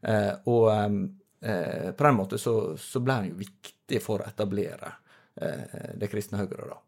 Eh, 0.01 0.34
og 0.45 0.67
eh, 0.73 1.89
på 1.97 2.08
den 2.08 2.19
måten 2.19 2.41
så, 2.41 2.75
så 2.78 3.01
ble 3.01 3.17
han 3.17 3.32
jo 3.32 3.39
viktig 3.39 4.01
for 4.04 4.21
å 4.21 4.30
etablere 4.30 4.91
eh, 5.41 5.95
det 5.97 6.12
kristne 6.12 6.43
Høyre, 6.43 6.69
da. 6.69 6.80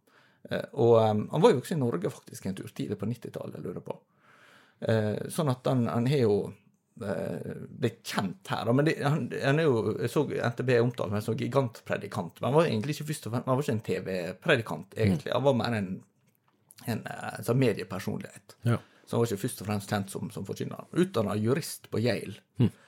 Eh, 0.52 0.68
og 0.78 0.94
eh, 1.02 1.10
han 1.34 1.44
var 1.44 1.56
jo 1.56 1.64
også 1.64 1.76
i 1.76 1.82
Norge 1.82 2.14
faktisk 2.14 2.46
en 2.46 2.60
tur 2.62 2.70
tidlig 2.70 3.00
på 3.02 3.10
90-tallet, 3.10 3.60
lurer 3.64 3.82
jeg 3.82 3.88
på. 3.90 3.98
Eh, 4.86 5.28
sånn 5.34 5.50
at 5.54 5.66
han, 5.66 5.88
han 5.90 6.10
har 6.12 6.26
jo 6.28 6.38
eh, 7.04 7.54
blitt 7.82 8.02
kjent 8.08 8.52
her. 8.54 8.72
Men 8.74 8.90
det, 8.90 8.98
han, 9.04 9.28
han 9.44 9.62
er 9.62 9.68
jo, 9.70 9.96
jeg 10.02 10.12
så 10.14 10.26
NTB 10.28 10.74
omtalt 10.82 11.12
som 11.12 11.20
en 11.20 11.26
sånn 11.30 11.40
gigantpredikant. 11.42 12.42
Men 12.42 12.50
han 12.50 12.58
var 12.60 12.70
egentlig 12.70 12.98
ikke 12.98 13.10
først 13.12 13.30
og 13.30 13.36
fremst, 13.36 13.48
han 13.50 13.58
var 13.60 13.66
ikke 13.66 13.78
en 13.78 13.88
TV-predikant, 13.88 14.98
egentlig. 14.98 15.34
Han 15.36 15.48
var 15.48 15.58
mer 15.62 15.80
en, 15.80 15.90
en 16.88 17.04
en 17.08 17.48
sånn 17.48 17.62
mediepersonlighet. 17.62 18.58
Ja. 18.70 18.80
Så 19.08 19.16
han 19.16 19.24
var 19.24 19.30
ikke 19.32 19.44
først 19.46 19.62
og 19.64 19.70
fremst 19.70 19.94
kjent 19.94 20.12
som, 20.12 20.32
som 20.36 20.48
forkynner. 20.48 20.88
Utdanna 21.00 21.38
jurist 21.40 21.88
på 21.92 22.02
Yale. 22.04 22.42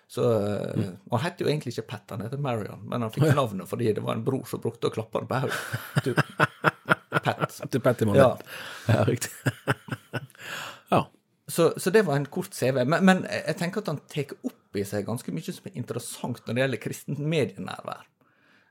Så, 0.10 0.26
mm. 0.26 0.95
Han 1.12 1.22
het 1.22 1.39
jo 1.39 1.48
egentlig 1.48 1.76
ikke 1.76 1.86
Pat, 1.91 2.10
han 2.10 2.24
heter 2.26 2.41
Marion, 2.41 2.82
men 2.89 3.06
han 3.06 3.12
fikk 3.13 3.30
navnet 3.38 3.69
fordi 3.69 3.91
det 3.93 4.02
var 4.02 4.17
en 4.17 4.24
bror 4.26 4.48
som 4.50 4.62
brukte 4.63 4.89
å 4.89 4.93
klappe 4.95 5.22
han 5.22 5.30
på 5.30 5.43
hodet. 5.45 6.24
Pat. 7.24 7.60
Til 7.69 7.84
Patty 7.84 8.08
Ja. 8.08 8.10
Monet. 8.10 8.45
Ja, 8.89 9.04
riktig. 9.06 9.32
Så, 11.50 11.72
så 11.82 11.92
det 11.94 12.06
var 12.06 12.20
en 12.20 12.30
kort 12.30 12.54
CV. 12.54 12.84
Men, 12.86 13.04
men 13.06 13.24
jeg 13.26 13.58
tenker 13.58 13.82
at 13.82 13.92
han 13.92 14.02
tar 14.12 14.36
opp 14.46 14.78
i 14.78 14.86
seg 14.86 15.08
ganske 15.08 15.34
mye 15.34 15.56
som 15.56 15.70
er 15.70 15.80
interessant 15.82 16.42
når 16.46 16.56
det 16.56 16.64
gjelder 16.64 16.82
kristent 16.84 17.22
medienærvær. 17.26 18.06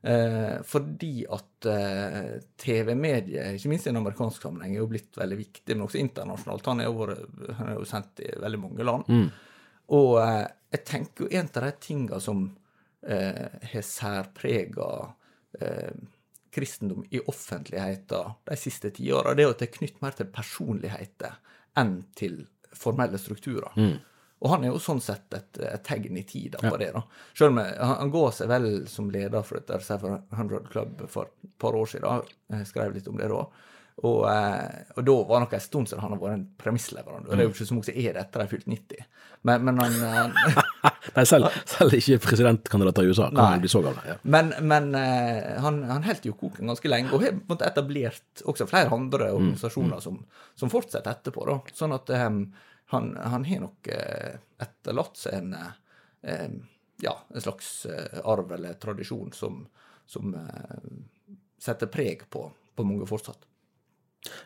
Eh, 0.02 0.60
fordi 0.62 1.24
at 1.34 1.66
eh, 1.66 2.36
TV-mediet, 2.62 3.58
ikke 3.58 3.72
minst 3.72 3.88
i 3.88 3.90
en 3.90 3.98
amerikansk 3.98 4.44
sammenheng, 4.46 4.76
er 4.76 4.84
jo 4.84 4.90
blitt 4.92 5.18
veldig 5.18 5.38
viktig, 5.40 5.74
men 5.74 5.88
også 5.88 6.00
internasjonalt. 6.04 6.70
Han 6.70 6.84
er 6.84 6.86
jo, 6.86 7.08
han 7.58 7.72
er 7.72 7.80
jo 7.80 7.88
sendt 7.88 8.22
i 8.22 8.30
veldig 8.38 8.62
mange 8.62 8.86
land. 8.86 9.10
Og 9.98 10.20
eh, 10.22 10.44
jeg 10.76 10.84
tenker 10.86 11.24
jo 11.24 11.32
en 11.40 11.50
av 11.50 11.66
de 11.66 11.72
tinga 11.82 12.20
som 12.22 12.44
eh, 13.08 13.58
har 13.72 13.86
særprega 13.86 14.92
eh, 15.60 15.98
kristendom 16.54 17.02
i 17.10 17.20
offentligheten 17.20 18.38
de 18.48 18.56
siste 18.58 18.92
tiåra, 18.94 19.34
det 19.34 19.44
er 19.44 19.50
jo 19.50 19.56
at 19.56 19.62
det 19.62 19.68
er 19.68 19.76
knytt 19.78 20.00
mer 20.04 20.16
til 20.16 20.30
personligheter 20.32 21.36
enn 21.78 21.98
til 22.18 22.40
formelle 22.74 23.18
strukturer. 23.18 23.72
Og 24.40 24.50
han 24.50 24.62
er 24.64 24.68
jo 24.70 24.78
sånn 24.78 25.00
sett 25.02 25.32
et, 25.34 25.58
et 25.58 25.82
tegn 25.82 26.16
i 26.16 26.22
tida 26.22 26.58
på 26.62 26.76
det. 26.78 26.92
da. 26.94 27.02
Selv 27.34 27.50
om 27.50 27.58
jeg- 27.58 27.76
han, 27.80 27.96
han 27.96 28.10
går 28.10 28.30
seg 28.32 28.48
vel 28.48 28.86
som 28.86 29.10
leder 29.10 29.42
for 29.42 29.58
dette 29.58 29.80
700 29.80 30.60
Club 30.70 31.08
for 31.08 31.24
et 31.24 31.58
par 31.58 31.72
år 31.74 31.86
siden. 31.90 32.22
Jeg 32.50 32.66
skrev 32.66 32.94
litt 32.94 33.08
om 33.08 33.16
det 33.16 33.28
da. 33.28 33.46
Og, 33.98 34.20
eh, 34.30 34.82
og 34.94 35.06
da 35.08 35.14
var 35.26 35.40
det 35.40 35.44
nok 35.46 35.54
en 35.58 35.62
stund 35.62 35.88
siden 35.90 36.02
han 36.04 36.12
har 36.14 36.20
vært 36.20 36.36
en 36.36 36.44
premissleverandør. 36.60 37.32
Det 37.32 37.42
er 37.42 37.48
jo 37.48 37.54
ikke 37.54 37.66
så 37.66 37.74
mange 37.74 37.88
som 37.88 37.96
er 37.98 38.12
det 38.14 38.22
etter 38.22 38.38
de 38.38 38.44
har 38.44 38.52
fylt 38.52 38.68
90. 38.70 39.08
Men, 39.48 39.64
men 39.66 39.80
han, 39.82 39.96
han 40.12 40.36
Nei, 41.16 41.24
selv, 41.26 41.48
selv 41.66 41.96
ikke 41.98 42.20
presidentkandidater 42.22 43.06
i 43.06 43.10
USA 43.10 43.26
kan 43.32 43.40
Nei. 43.40 43.62
bli 43.64 43.72
så 43.72 43.82
gamle. 43.82 44.04
Ja. 44.06 44.16
Men, 44.22 44.52
men 44.70 44.88
eh, 44.98 45.58
han, 45.64 45.80
han 45.90 46.06
holdt 46.06 46.28
jo 46.30 46.36
koken 46.38 46.70
ganske 46.70 46.90
lenge, 46.92 47.10
og 47.16 47.24
har 47.26 47.66
etablert 47.66 48.44
også 48.46 48.68
flere 48.70 48.94
andre 48.94 49.32
organisasjoner 49.34 50.04
som, 50.04 50.20
som 50.58 50.72
fortsetter 50.72 51.10
etterpå. 51.16 51.48
da. 51.48 51.58
Sånn 51.74 51.96
at 51.96 52.14
um, 52.14 52.42
han, 52.94 53.10
han 53.18 53.48
har 53.50 53.64
nok 53.66 53.90
eh, 53.94 54.38
etterlatt 54.62 55.18
seg 55.18 55.40
en, 55.40 55.56
eh, 56.22 56.46
ja, 57.02 57.16
en 57.34 57.46
slags 57.48 57.72
eh, 57.90 58.22
arv 58.22 58.54
eller 58.54 58.78
tradisjon 58.78 59.34
som, 59.34 59.64
som 60.06 60.34
eh, 60.38 60.88
setter 61.58 61.90
preg 61.90 62.28
på, 62.30 62.46
på 62.78 62.86
mange 62.86 63.10
fortsatt. 63.10 63.47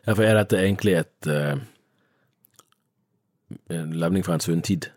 Ja, 0.05 0.15
for 0.15 0.25
er 0.27 0.37
dette 0.39 0.59
egentlig 0.61 0.97
et 1.01 1.29
uh, 1.31 1.57
en 3.73 3.95
levning 4.01 4.25
fra 4.25 4.35
en 4.35 4.45
sunn 4.45 4.63
tid? 4.63 4.91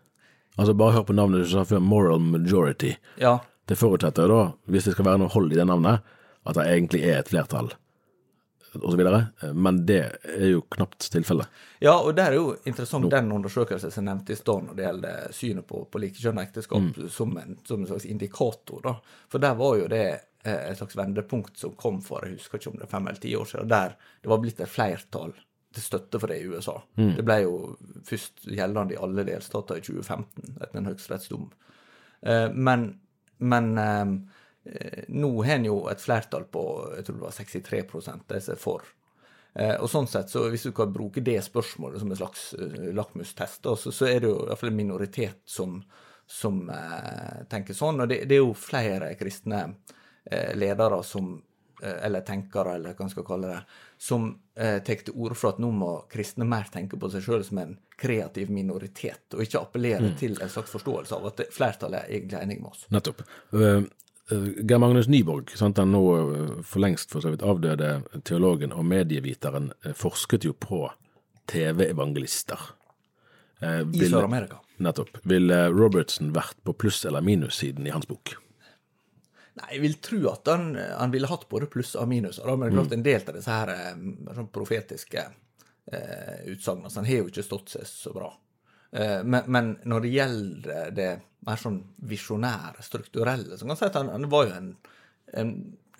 Altså, 0.56 0.74
bare 0.74 0.96
hør 0.96 1.08
på 1.10 1.16
navnet 1.16 1.44
du 1.44 1.50
sa 1.52 1.66
før, 1.68 1.80
Moral 1.84 2.20
Majority. 2.24 2.96
Ja, 3.20 3.40
Det 3.66 3.80
forutsetter 3.80 4.28
jo 4.28 4.30
da, 4.30 4.44
hvis 4.70 4.86
det 4.86 4.94
skal 4.94 5.08
være 5.08 5.20
noe 5.24 5.34
hold 5.34 5.50
i 5.52 5.58
det 5.58 5.66
navnet, 5.66 6.06
at 6.46 6.58
det 6.58 6.68
egentlig 6.70 7.00
er 7.10 7.18
et 7.20 7.32
flertall, 7.32 7.72
videre. 8.76 9.22
Men 9.58 9.80
det 9.90 10.02
er 10.22 10.50
jo 10.52 10.62
knapt 10.76 11.08
tilfellet. 11.10 11.50
Ja, 11.82 11.96
og 11.98 12.14
det 12.16 12.28
er 12.28 12.36
jo 12.38 12.52
interessant 12.68 13.10
den 13.10 13.32
undersøkelsen 13.32 13.92
som 13.92 14.06
nevnte 14.06 14.36
i 14.36 14.38
stad 14.38 14.68
når 14.68 14.78
det 14.78 14.86
gjelder 14.86 15.34
synet 15.34 15.68
på, 15.68 15.82
på 15.90 16.02
likekjønnet 16.04 16.50
ekteskap 16.52 17.02
som, 17.10 17.34
en, 17.42 17.58
som 17.66 17.82
en 17.82 17.90
slags 17.90 18.06
indikator. 18.06 18.84
da. 18.84 18.96
For 19.32 19.42
der 19.42 19.58
var 19.58 19.80
jo 19.80 19.90
det 19.90 20.06
et 20.52 20.78
slags 20.80 20.98
vendepunkt 20.98 21.58
som 21.58 21.76
kom 21.80 22.02
for 22.06 22.26
jeg 22.26 22.38
husker 22.38 22.60
ikke 22.60 22.72
om 22.72 22.80
det 22.80 22.88
er 22.88 22.94
fem 22.94 23.08
eller 23.10 23.22
ti 23.24 23.36
år 23.38 23.50
siden, 23.50 23.72
der 23.72 23.96
det 24.22 24.32
var 24.32 24.42
blitt 24.44 24.62
et 24.62 24.72
flertall 24.72 25.34
til 25.76 25.84
støtte 25.84 26.22
for 26.22 26.32
det 26.32 26.40
i 26.40 26.48
USA. 26.48 26.78
Det 27.18 27.26
ble 27.28 27.40
jo 27.44 27.56
først 28.08 28.46
gjeldende 28.48 28.96
i 28.96 29.00
alle 29.02 29.26
delstater 29.28 29.82
i 29.82 29.84
2015 29.84 30.60
etter 30.62 30.80
en 30.80 30.92
høyesterettsdom. 30.92 31.50
Eh, 32.22 32.48
men 32.54 32.94
men 33.38 33.78
eh, 33.78 34.06
eh, 34.72 35.04
nå 35.08 35.32
har 35.44 35.58
en 35.58 35.66
jo 35.68 35.80
et 35.92 36.02
flertall 36.02 36.46
på 36.52 36.64
jeg 36.96 37.08
tror 37.08 37.18
det 37.18 37.26
var 37.26 37.36
63 37.36 37.82
de 37.92 38.02
som 38.06 38.54
er 38.56 38.62
for. 38.62 38.86
Eh, 39.56 39.76
og 39.80 39.90
sånn 39.92 40.08
sett, 40.08 40.30
så 40.30 40.50
Hvis 40.52 40.68
du 40.68 40.72
kan 40.76 40.94
bruke 40.94 41.24
det 41.24 41.42
spørsmålet 41.44 42.02
som 42.02 42.12
en 42.12 42.20
slags 42.20 42.54
eh, 42.60 42.92
lakmustest, 42.94 43.64
så, 43.64 43.92
så 43.92 44.08
er 44.08 44.20
det 44.20 44.32
jo 44.32 44.42
i 44.44 44.48
hvert 44.50 44.60
fall 44.60 44.74
en 44.74 44.82
minoritet 44.82 45.42
som, 45.46 45.78
som 46.28 46.66
eh, 46.70 47.46
tenker 47.52 47.78
sånn. 47.78 48.02
Og 48.04 48.12
det, 48.12 48.26
det 48.30 48.40
er 48.40 48.44
jo 48.44 48.56
flere 48.58 49.14
kristne 49.20 49.62
eh, 49.64 50.02
ledere 50.32 51.02
som 51.06 51.34
eh, 51.84 52.06
eller 52.08 52.24
tenkere, 52.26 52.78
eller 52.80 52.96
hva 52.96 53.06
man 53.06 53.14
skal 53.14 53.28
kalle 53.28 53.52
det, 53.52 53.60
som 53.98 54.30
eh, 54.56 54.80
tar 54.84 55.04
til 55.06 55.16
orde 55.16 55.38
for 55.40 55.54
at 55.54 55.60
nå 55.64 55.70
må 55.76 55.92
kristne 56.12 56.48
mer 56.50 56.72
tenke 56.74 57.00
på 57.00 57.12
seg 57.14 57.26
sjøl 57.26 57.46
som 57.48 57.62
en 57.62 57.76
kreativ 58.00 58.50
minoritet, 58.52 59.28
og 59.34 59.44
ikke 59.46 59.62
appellere 59.62 60.16
til 60.20 60.40
en 60.42 60.52
slags 60.52 60.74
forståelse 60.74 61.16
av 61.16 61.30
at 61.32 61.46
flertallet 61.56 62.02
er 62.02 62.18
egentlig 62.18 62.42
enig 62.42 62.60
med 62.64 62.74
oss. 62.74 62.88
Nettopp. 62.92 63.24
Uh, 63.56 63.86
Geir 64.30 64.80
Magnus 64.82 65.08
Nyborg, 65.08 65.52
sant, 65.54 65.78
den 65.78 65.92
nå 65.94 66.02
eh, 66.18 66.54
for 66.66 66.82
lengst 66.82 67.12
for 67.14 67.22
så 67.22 67.30
vidt 67.30 67.46
avdøde 67.46 68.00
teologen 68.26 68.74
og 68.74 68.88
medieviteren, 68.90 69.70
eh, 69.86 69.94
forsket 69.94 70.48
jo 70.48 70.56
på 70.58 70.88
TV-evangelister. 71.52 72.72
Uh, 73.62 73.86
I 73.94 74.10
Sør-Amerika. 74.10 74.58
Nettopp. 74.82 75.22
Ville 75.30 75.68
Robertson 75.72 76.34
vært 76.36 76.58
på 76.66 76.74
pluss- 76.74 77.06
eller 77.06 77.22
minussiden 77.22 77.86
i 77.86 77.94
hans 77.94 78.10
bok? 78.10 78.34
Nei, 79.56 79.68
jeg 79.72 79.82
vil 79.86 79.98
tro 80.04 80.18
at 80.34 80.50
han, 80.52 80.74
han 80.76 81.14
ville 81.14 81.30
hatt 81.32 81.46
både 81.52 81.70
pluss 81.72 81.94
og 81.96 82.10
minuser, 82.12 82.50
men 82.52 82.66
det 82.66 82.74
er 82.74 82.76
klart 82.76 82.96
en 82.96 83.06
del 83.06 83.22
av 83.22 83.38
disse 83.38 83.60
her 83.60 83.72
eh, 83.72 84.02
sånn 84.36 84.50
profetiske 84.56 85.22
eh, 85.24 86.42
utsagnene, 86.52 86.92
så 86.92 87.00
han 87.00 87.08
har 87.08 87.22
jo 87.22 87.30
ikke 87.32 87.46
stått 87.46 87.72
seg 87.78 87.88
så 87.88 88.12
bra. 88.16 88.34
Eh, 88.92 89.22
men, 89.24 89.48
men 89.48 89.72
når 89.88 90.04
det 90.04 90.12
gjelder 90.12 90.92
det 90.98 91.10
mer 91.48 91.62
sånn 91.62 91.80
visjonære, 92.10 92.84
strukturelle, 92.84 93.56
så 93.56 93.64
kan 93.64 93.74
man 93.74 93.80
si 93.80 93.88
at 93.88 94.00
han, 94.00 94.12
han 94.12 94.28
var 94.32 94.50
jo 94.50 94.58
en, 94.58 94.70
en, 95.40 95.54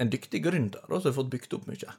en 0.04 0.12
dyktig 0.12 0.44
gründer, 0.44 0.84
som 0.90 1.08
har 1.08 1.18
fått 1.22 1.32
bygd 1.32 1.56
opp 1.56 1.70
mye. 1.72 1.96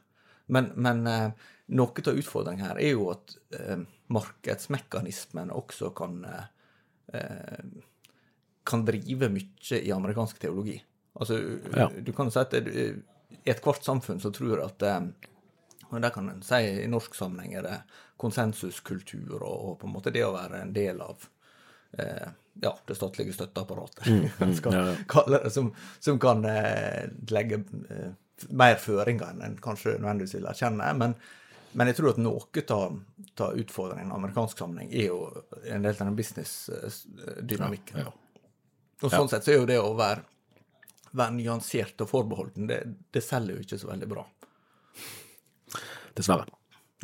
Men, 0.53 0.71
men 0.77 1.03
eh, 1.09 1.47
noe 1.79 2.05
av 2.05 2.21
utfordringen 2.21 2.67
her 2.69 2.79
er 2.79 2.93
jo 2.93 3.09
at 3.11 3.33
eh, 3.57 3.81
markedsmekanismen 4.13 5.51
også 5.51 5.91
kan 5.97 6.21
eh, 6.27 6.45
eh, 7.17 7.65
kan 8.67 8.83
drive 8.87 9.29
mye 9.31 9.79
i 9.79 9.91
amerikansk 9.95 10.39
teologi. 10.43 10.77
Altså, 11.17 11.37
Ja. 11.75 11.89
du 11.89 12.11
kan 12.13 12.29
si 12.31 12.39
at 12.39 12.53
i 12.53 12.87
ethvert 13.47 13.83
samfunn 13.83 14.19
så 14.21 14.31
tror 14.33 14.61
at 14.65 14.81
eh, 14.85 15.01
og 15.87 16.01
det 16.03 16.11
kan 16.13 16.29
en 16.29 16.41
si 16.43 16.59
i 16.83 16.87
norsk 16.91 17.15
sammenheng 17.15 17.53
er 17.55 17.63
det 17.63 17.77
konsensuskultur 18.19 19.37
og, 19.39 19.57
og 19.69 19.79
på 19.79 19.87
en 19.87 19.93
måte 19.93 20.11
det 20.11 20.25
å 20.25 20.33
være 20.35 20.61
en 20.65 20.73
del 20.75 20.99
av 21.01 21.23
eh, 21.97 22.27
ja, 22.61 22.73
det 22.87 22.95
statlige 22.97 23.33
støtteapparatet, 23.37 24.07
mm, 24.09 24.53
skal 24.59 24.73
ja, 24.75 24.85
ja. 24.91 25.23
det, 25.31 25.51
som, 25.53 25.69
som 26.03 26.19
kan 26.19 26.43
eh, 26.49 27.07
legge 27.31 27.61
eh, 27.89 28.11
mer 28.49 28.75
føringer 28.81 29.31
enn 29.31 29.41
en 29.47 29.57
kanskje 29.63 29.95
nødvendigvis 29.97 30.35
vil 30.37 30.49
erkjenne. 30.51 30.89
Men, 30.99 31.15
men 31.77 31.89
jeg 31.91 31.97
tror 31.99 32.11
at 32.15 32.19
noe 32.21 32.63
av 32.75 33.57
utfordringen 33.61 34.11
i 34.11 34.17
amerikansk 34.17 34.59
sammenheng 34.61 34.91
er 34.91 35.07
jo 35.11 35.21
en 35.63 35.85
del 35.85 35.93
av 35.95 36.03
den 36.03 36.17
business-dynamikken. 36.19 38.03
Ja, 38.03 38.11
Og 39.01 39.13
sånn 39.13 39.29
sett 39.31 39.45
så 39.45 39.53
er 39.53 39.61
jo 39.61 39.69
det 39.69 39.79
å 39.81 39.93
være, 39.97 40.25
være 41.17 41.35
nyansert 41.37 42.05
og 42.05 42.11
forbeholden, 42.11 42.69
det, 42.69 42.81
det 43.13 43.23
selger 43.25 43.57
jo 43.57 43.65
ikke 43.65 43.79
så 43.81 43.89
veldig 43.91 44.09
bra. 44.11 44.23
Dessverre. 46.17 46.47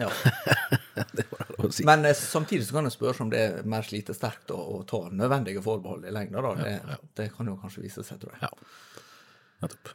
Ja. 0.01 0.09
Det 1.13 1.25
var 1.29 1.49
det 1.49 1.67
å 1.67 1.69
si. 1.73 1.83
Men 1.85 2.05
eh, 2.05 2.15
samtidig 2.17 2.65
så 2.65 2.77
kan 2.77 2.87
en 2.87 2.93
spørre 2.93 3.25
om 3.25 3.29
det 3.29 3.41
er 3.41 3.67
mer 3.69 3.85
slitesterkt 3.85 4.49
å, 4.53 4.57
å 4.57 4.79
ta 4.89 5.03
nødvendige 5.13 5.61
forbehold 5.61 6.05
i 6.09 6.13
lengda. 6.13 6.41
Da. 6.41 6.53
Det, 6.57 6.97
det 7.17 7.27
kan 7.35 7.49
jo 7.49 7.57
kanskje 7.61 7.83
vise 7.85 8.05
seg, 8.05 8.21
tror 8.21 8.33
jeg. 8.33 8.47
Ja. 8.47 9.03
Nettopp. 9.63 9.93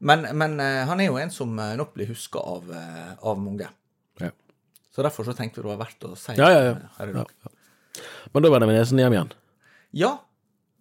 Men, 0.00 0.24
men 0.36 0.60
eh, 0.60 0.82
han 0.88 1.00
er 1.00 1.10
jo 1.10 1.18
en 1.20 1.32
som 1.32 1.52
eh, 1.60 1.74
nok 1.76 1.92
blir 1.96 2.08
huska 2.08 2.40
av, 2.40 2.70
eh, 2.72 3.12
av 3.28 3.40
mange. 3.40 3.68
Ja. 4.20 4.30
Så 4.94 5.04
derfor 5.04 5.28
så 5.28 5.34
tenkte 5.36 5.60
vi 5.60 5.66
det 5.66 5.74
var 5.74 5.82
verdt 5.82 6.06
å 6.08 6.14
si 6.18 6.36
Ja, 6.38 6.48
ja, 6.48 6.62
ja. 6.70 6.76
her 6.96 7.12
i 7.12 7.16
ja. 7.16 7.24
dag. 7.24 7.56
Men 8.32 8.44
da 8.44 8.52
var 8.52 8.62
det 8.62 8.70
med 8.70 8.80
nesen 8.80 9.02
hjem 9.02 9.16
igjen. 9.16 9.34
Ja, 10.00 10.14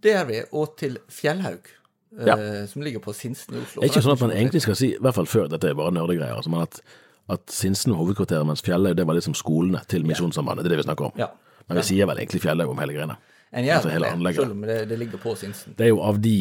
det 0.03 0.15
er 0.15 0.29
vi. 0.29 0.39
Og 0.55 0.77
til 0.79 0.95
Fjellhaug, 1.11 1.67
eh, 2.17 2.65
som 2.69 2.81
ligger 2.85 3.03
på 3.03 3.13
Sinsen 3.13 3.55
i 3.55 3.61
Oslo. 3.61 3.81
Det 3.81 3.87
er 3.87 3.93
ikke 3.93 4.05
sånn 4.05 4.15
at 4.17 4.23
man 4.25 4.33
egentlig 4.35 4.63
skal 4.65 4.77
si, 4.79 4.93
i 4.95 5.01
hvert 5.01 5.17
fall 5.17 5.29
før, 5.29 5.49
dette 5.51 5.69
er 5.69 5.77
bare 5.77 5.93
nerdegreier, 5.95 6.37
altså, 6.39 6.51
men 6.53 6.65
at, 6.65 6.79
at 7.35 7.53
Sinsen 7.53 7.93
var 7.93 8.01
hovedkvarteret, 8.03 8.47
mens 8.49 8.63
Fjellhaug 8.65 8.97
det 8.97 9.05
var 9.07 9.19
liksom 9.19 9.37
skolene 9.37 9.83
til 9.91 10.07
Misjonssambandet. 10.09 10.65
Det 10.65 10.71
er 10.71 10.77
det 10.77 10.81
vi 10.83 10.87
snakker 10.89 11.09
om. 11.11 11.19
Ja. 11.21 11.29
Men 11.69 11.81
vi 11.81 11.85
sier 11.91 12.09
vel 12.09 12.23
egentlig 12.23 12.41
Fjellhaug 12.41 12.73
om 12.73 12.81
hele 12.81 12.95
greiene. 12.97 13.19
En 13.49 13.65
gjør 13.65 13.79
Altså 13.79 13.89
det, 13.89 14.33
selv 14.35 14.51
om 14.53 14.65
det, 14.65 14.79
det 14.89 14.97
ligger 15.01 15.21
på 15.21 15.35
Sinsen. 15.37 15.73
Det 15.77 15.87
er 15.87 15.93
jo 15.93 16.01
av 16.05 16.19
de, 16.21 16.35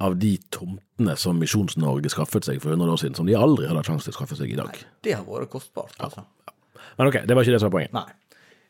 av 0.00 0.16
de 0.20 0.36
tomtene 0.52 1.16
som 1.20 1.40
Misjons-Norge 1.40 2.12
skaffet 2.12 2.48
seg 2.48 2.60
for 2.64 2.72
100 2.72 2.92
år 2.92 3.00
siden, 3.00 3.16
som 3.18 3.28
de 3.28 3.36
aldri 3.36 3.68
hadde 3.68 3.80
hatt 3.80 3.90
sjanse 3.90 4.08
til 4.08 4.14
å 4.14 4.18
skaffe 4.20 4.38
seg 4.38 4.52
i 4.52 4.58
dag. 4.60 4.78
Det 5.04 5.16
har 5.16 5.24
vært 5.28 5.52
kostbart, 5.52 5.96
altså. 6.00 6.24
Men 6.96 7.10
ok, 7.10 7.22
det 7.28 7.36
var 7.36 7.44
ikke 7.44 7.56
det 7.56 7.60
som 7.60 7.68
var 7.68 7.76
poenget. 7.76 7.96
Nei. 7.96 8.08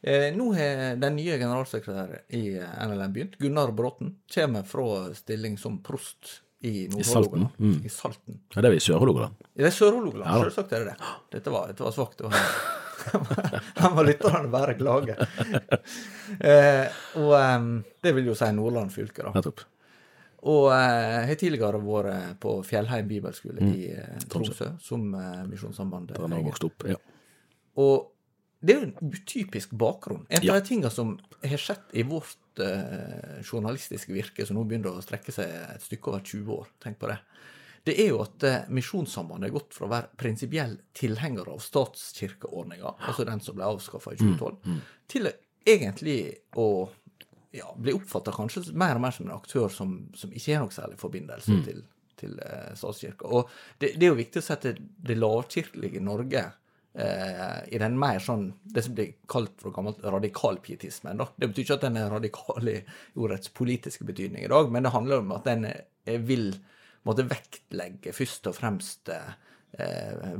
Eh, 0.00 0.28
nå 0.36 0.48
har 0.54 0.96
den 1.00 1.16
nye 1.16 1.38
generalsekretæren 1.38 2.26
i 2.36 2.42
eh, 2.58 2.88
NLM 2.88 3.14
begynt. 3.14 3.38
Gunnar 3.38 3.72
Bråten 3.72 4.16
kommer 4.34 4.66
fra 4.68 5.14
stilling 5.14 5.58
som 5.58 5.80
prost 5.82 6.42
i 6.60 6.88
Nord-Hålogaland. 6.88 7.48
I, 7.58 7.62
mm. 7.62 7.80
I 7.84 7.88
Salten. 7.88 8.40
Ja, 8.54 8.60
det 8.60 8.68
er 8.68 8.74
vi 8.74 8.80
i 8.80 8.86
Sør-Hålogaland. 8.86 9.46
Det 9.54 9.68
er 9.68 9.74
Sør-Hålogaland, 9.76 10.30
Ja 10.30 10.42
selvsagt 10.46 10.72
er 10.72 10.84
det 10.84 10.94
det. 10.94 11.12
Dette 11.36 11.52
var, 11.52 11.70
dette 11.70 11.84
var 11.84 11.94
svakt. 11.94 12.22
Han 13.76 13.96
var 13.98 14.08
lytterne 14.08 14.52
bare 14.52 14.76
klage. 14.78 15.16
Eh, 16.42 16.90
og 17.22 17.32
um, 17.38 17.66
det 18.02 18.10
vil 18.16 18.26
jo 18.26 18.32
si 18.34 18.48
Nordland 18.50 18.90
fylke, 18.90 19.22
da. 19.22 19.30
Nettopp. 19.36 19.60
Og 20.50 20.72
eh, 20.74 21.20
har 21.28 21.38
tidligere 21.38 21.78
vært 21.82 22.40
på 22.42 22.56
Fjellheim 22.66 23.06
bibelskole 23.06 23.62
i 23.70 23.86
eh. 23.94 24.16
Tromsø, 24.30 24.72
som 24.82 25.06
eh, 25.14 25.44
Misjonssambandet 25.46 26.16
Der 26.16 26.26
han 26.26 26.34
har 26.34 26.42
vokst 26.48 26.66
opp. 26.66 26.86
Ja. 26.90 26.98
Og 27.82 28.10
det 28.60 28.74
er 28.74 28.80
jo 28.80 28.86
en 28.88 29.12
utypisk 29.12 29.70
bakgrunn. 29.78 30.26
En 30.30 30.38
av 30.40 30.44
Ja. 30.44 30.54
de 30.60 30.66
tingene 30.66 30.90
som 30.90 31.18
har 31.44 31.60
skjedd 31.60 31.92
i 31.92 32.02
vårt 32.08 32.58
eh, 32.62 33.42
journalistiske 33.44 34.12
virke, 34.12 34.46
som 34.46 34.56
nå 34.56 34.64
begynner 34.64 34.96
å 34.96 35.02
strekke 35.04 35.32
seg 35.34 35.50
et 35.74 35.82
stykke 35.84 36.08
over 36.14 36.20
20 36.24 36.52
år, 36.56 36.66
tenk 36.82 36.98
på 36.98 37.10
det, 37.10 37.18
det 37.86 37.94
er 38.02 38.08
jo 38.10 38.22
at 38.24 38.42
eh, 38.48 38.64
Misjonssambandet 38.72 39.50
har 39.50 39.58
gått 39.60 39.74
fra 39.76 39.86
å 39.86 39.92
være 39.92 40.08
prinsipiell 40.18 40.78
tilhenger 40.96 41.46
av 41.52 41.60
statskirkeordninga, 41.62 42.94
altså 43.06 43.24
den 43.28 43.40
som 43.44 43.54
ble 43.58 43.68
avskaffa 43.68 44.14
i 44.16 44.20
2012, 44.22 44.80
til 45.12 45.28
egentlig 45.66 46.18
å 46.56 46.88
ja, 47.52 47.68
bli 47.76 47.92
oppfatta 47.96 48.32
kanskje 48.34 48.72
mer 48.74 48.96
og 48.98 49.04
mer 49.06 49.14
som 49.14 49.26
en 49.28 49.36
aktør 49.36 49.68
som, 49.72 49.98
som 50.16 50.32
ikke 50.32 50.56
har 50.56 50.64
noe 50.66 50.74
særlig 50.74 50.98
forbindelse 51.00 51.60
til, 51.66 51.84
til 52.20 52.38
eh, 52.42 52.72
statskirka. 52.76 53.28
Og 53.28 53.48
det, 53.78 53.94
det 54.00 54.08
er 54.08 54.12
jo 54.14 54.18
viktig 54.18 54.42
å 54.42 54.46
sette 54.48 54.74
det 54.80 55.16
lavkirkelige 55.20 56.02
Norge 56.04 56.42
i 56.96 57.76
den 57.76 57.98
mer 58.00 58.22
sånn 58.24 58.46
Det 58.72 58.80
som 58.86 58.94
blir 58.96 59.10
kalt 59.28 59.58
for 59.60 59.74
gammelt 59.74 59.98
radikalpietismen. 60.00 61.18
da. 61.20 61.26
Det 61.36 61.50
betyr 61.50 61.66
ikke 61.66 61.76
at 61.76 61.84
den 61.84 61.98
er 62.00 62.08
radikal 62.08 62.70
i 62.72 62.78
ordets 63.20 63.52
politiske 63.52 64.06
betydning 64.08 64.46
i 64.46 64.48
dag, 64.48 64.70
men 64.72 64.86
det 64.86 64.94
handler 64.94 65.20
om 65.20 65.34
at 65.36 65.44
den 65.44 65.66
eh, 65.68 66.20
vil 66.24 66.54
måtte 67.06 67.26
vektlegge 67.28 68.14
først 68.16 68.48
og 68.50 68.56
fremst 68.56 69.12
eh, 69.12 69.28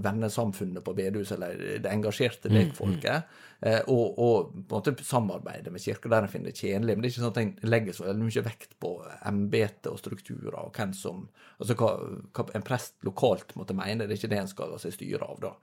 vennesamfunnet 0.03 0.85
på 0.85 0.95
bedehuset, 0.97 1.37
eller 1.37 1.81
det 1.85 1.92
engasjerte 1.92 2.51
lekfolket, 2.51 3.37
eh, 3.61 3.81
og, 3.92 4.19
og 4.19 4.53
på 4.66 4.79
en 4.79 4.81
måte 4.81 5.07
samarbeide 5.07 5.73
med 5.75 5.83
kirka 5.83 6.11
der 6.11 6.27
en 6.27 6.33
finner 6.33 6.51
det 6.51 6.62
tjenlig. 6.62 6.97
Men 6.97 7.05
det 7.05 7.11
er 7.11 7.14
ikke 7.14 7.25
sånn 7.25 7.35
at 7.35 7.42
en 7.42 7.71
legger 7.71 7.97
så 7.97 8.09
veldig 8.09 8.31
mye 8.31 8.47
vekt 8.49 8.79
på 8.83 8.92
embete 9.29 9.92
og 9.92 10.01
strukturer 10.03 10.59
og 10.62 10.73
hvem 10.77 10.95
som 10.97 11.27
Altså 11.57 11.73
hva, 11.81 11.95
hva 12.37 12.45
en 12.53 12.64
prest 12.66 12.99
lokalt 13.07 13.55
måtte 13.57 13.73
mene, 13.73 14.05
det 14.05 14.12
er 14.12 14.19
ikke 14.19 14.29
det 14.29 14.40
en 14.42 14.51
skal 14.51 14.75
la 14.75 14.81
seg 14.81 14.92
styre 14.92 15.25
av, 15.25 15.38
da. 15.40 15.55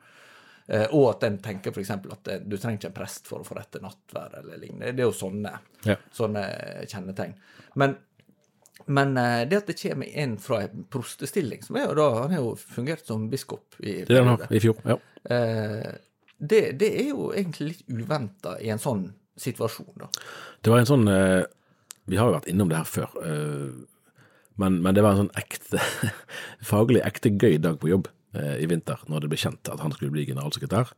Eh, 0.67 0.85
og 0.95 1.09
at 1.09 1.23
en 1.27 1.37
tenker 1.43 1.73
f.eks. 1.75 1.89
at 1.91 2.29
eh, 2.31 2.39
du 2.39 2.55
trenger 2.55 2.79
ikke 2.79 2.91
en 2.93 2.95
prest 2.95 3.27
for 3.27 3.41
å 3.41 3.43
få 3.43 3.51
forrette 3.51 3.81
nattverd 3.83 4.37
eller 4.39 4.61
lignende. 4.61 4.93
Det 4.95 5.03
er 5.03 5.09
jo 5.09 5.15
sånne, 5.17 5.51
Ja. 5.83 5.97
sånne 6.15 6.43
kjennetegn. 6.87 7.33
Men 7.75 7.97
Men 8.87 9.17
eh, 9.17 9.45
det 9.47 9.57
at 9.57 9.67
det 9.67 9.75
kommer 9.79 10.07
en 10.17 10.37
fra 10.37 10.61
en 10.63 10.85
prostestilling, 10.91 11.61
som 11.63 11.75
er 11.77 11.85
jo 11.87 11.93
da 11.95 12.07
Han 12.23 12.31
har 12.31 12.41
jo 12.41 12.55
fungert 12.55 13.05
som 13.05 13.29
biskop 13.29 13.75
i 13.79 14.03
Det 14.07 14.17
er 14.17 14.23
den 14.25 14.55
i 14.57 14.59
fjor. 14.59 14.79
Ja. 14.83 14.97
Det, 16.39 16.61
det 16.79 16.89
er 16.99 17.09
jo 17.13 17.29
egentlig 17.31 17.67
litt 17.69 17.83
uventa 17.87 18.57
i 18.59 18.69
en 18.73 18.79
sånn 18.81 19.05
situasjon, 19.39 19.93
da. 20.01 20.09
Det 20.61 20.71
var 20.73 20.79
en 20.81 20.89
sånn 20.89 21.05
Vi 21.07 22.17
har 22.19 22.27
jo 22.27 22.33
vært 22.35 22.49
innom 22.51 22.67
det 22.69 22.81
her 22.81 22.89
før, 22.89 23.13
men, 24.59 24.81
men 24.83 24.93
det 24.95 25.01
var 25.05 25.15
en 25.15 25.23
sånn 25.23 25.37
ekte 25.39 25.79
faglig 26.73 27.01
ekte 27.07 27.31
gøy 27.39 27.61
dag 27.63 27.79
på 27.79 27.87
jobb 27.93 28.09
i 28.33 28.65
vinter, 28.65 28.97
når 29.05 29.23
det 29.23 29.29
ble 29.29 29.37
kjent 29.37 29.69
at 29.69 29.81
han 29.83 29.91
skulle 29.93 30.13
bli 30.15 30.23
generalsekretær. 30.25 30.93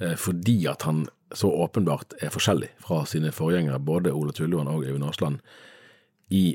Eh, 0.00 0.16
fordi 0.16 0.66
at 0.66 0.82
han 0.82 1.06
så 1.34 1.50
åpenbart 1.52 2.16
er 2.22 2.32
forskjellig 2.32 2.70
fra 2.82 3.04
sine 3.06 3.32
forgjengere, 3.32 3.78
både 3.78 4.12
Ola 4.12 4.32
Tulloen 4.32 4.68
og 4.68 4.84
Øyvind 4.84 5.04
Aasland, 5.04 5.42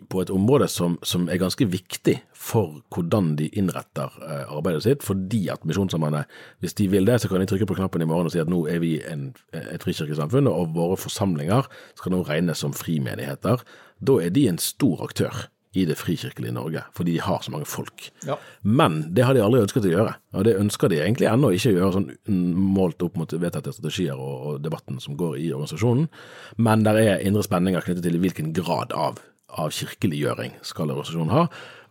på 0.10 0.22
et 0.22 0.30
område 0.32 0.70
som, 0.72 0.94
som, 1.04 1.26
er 1.28 1.36
ganske 1.36 1.66
viktig 1.68 2.14
for 2.32 2.78
hvordan 2.96 3.34
de 3.36 3.50
innretter 3.60 4.14
eh, 4.24 4.46
arbeidet 4.48 4.86
sitt. 4.86 5.04
Fordi 5.04 5.50
at 5.52 5.66
Misjonssambandet, 5.68 6.32
hvis 6.64 6.78
de 6.80 6.88
vil 6.88 7.06
det, 7.06 7.20
så 7.22 7.28
kan 7.28 7.44
de 7.44 7.48
trykke 7.50 7.68
på 7.68 7.76
knappen 7.76 8.02
i 8.02 8.08
morgen 8.08 8.30
og 8.30 8.32
si 8.32 8.40
at 8.40 8.52
nå 8.52 8.62
er 8.72 8.80
vi 8.80 8.94
en, 9.04 9.34
et 9.52 9.84
frikirkesamfunn, 9.84 10.48
og 10.48 10.72
våre 10.78 10.96
forsamlinger 10.96 11.68
skal 12.00 12.16
nå 12.16 12.22
regnes 12.24 12.64
som 12.64 12.74
frimenigheter. 12.74 13.68
Da 14.00 14.18
er 14.24 14.32
de 14.32 14.48
en 14.48 14.62
stor 14.64 15.04
aktør 15.10 15.44
i 15.76 15.86
det 15.88 15.98
frikirkelige 16.00 16.56
Norge, 16.56 16.86
fordi 16.96 17.18
de 17.18 17.24
har 17.26 17.44
så 17.44 17.52
mange 17.54 17.68
folk. 17.70 18.08
Ja. 18.28 18.38
Men 18.64 19.02
det 19.16 19.26
har 19.28 19.36
de 19.36 19.44
aldri 19.44 19.62
ønsket 19.66 19.88
å 19.90 19.92
gjøre, 19.92 20.16
og 20.36 20.48
det 20.48 20.56
ønsker 20.60 20.92
de 20.92 21.02
egentlig 21.04 21.30
ennå 21.30 21.52
ikke 21.56 21.74
å 21.74 21.78
gjøre, 21.78 21.94
sånn 21.98 22.42
målt 22.76 23.04
opp 23.06 23.20
mot 23.20 23.36
vedtatte 23.36 23.76
strategier 23.76 24.16
og, 24.16 24.36
og 24.50 24.66
debatten 24.66 25.02
som 25.04 25.18
går 25.20 25.38
i 25.44 25.52
organisasjonen. 25.54 26.10
Men 26.58 26.86
der 26.88 27.02
er 27.02 27.24
indre 27.28 27.44
spenninger 27.46 27.84
knyttet 27.86 28.08
til 28.08 28.22
hvilken 28.24 28.54
grad 28.56 28.96
av 28.96 29.22
av 29.56 29.72
kirkeliggjøring 29.72 30.58
skal 30.66 30.90
organisasjonen 30.92 31.32
ha. 31.32 31.44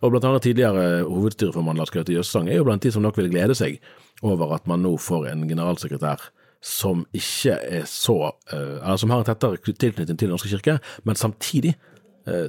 Og 0.03 0.11
blant 0.13 0.27
annet 0.27 0.43
tidligere 0.45 1.05
hovedstyreformann 1.07 1.79
Lars 1.79 1.93
Gaute 1.93 2.13
Jøssang 2.13 2.49
er 2.49 2.59
jo 2.59 2.65
blant 2.67 2.83
de 2.83 2.91
som 2.93 3.01
nok 3.01 3.17
vil 3.17 3.31
glede 3.31 3.55
seg 3.57 3.79
over 4.25 4.53
at 4.57 4.67
man 4.69 4.83
nå 4.85 4.95
får 5.01 5.31
en 5.31 5.47
generalsekretær 5.49 6.27
som 6.65 7.03
ikke 7.13 7.55
er 7.77 7.83
så 7.89 8.15
eh, 8.49 8.77
Eller 8.81 8.97
som 8.97 9.11
har 9.13 9.21
en 9.21 9.27
tettere 9.27 9.59
tilknytning 9.61 10.17
til 10.17 10.27
Den 10.27 10.33
norske 10.33 10.49
kirke, 10.49 10.79
men 11.05 11.17
samtidig 11.19 11.75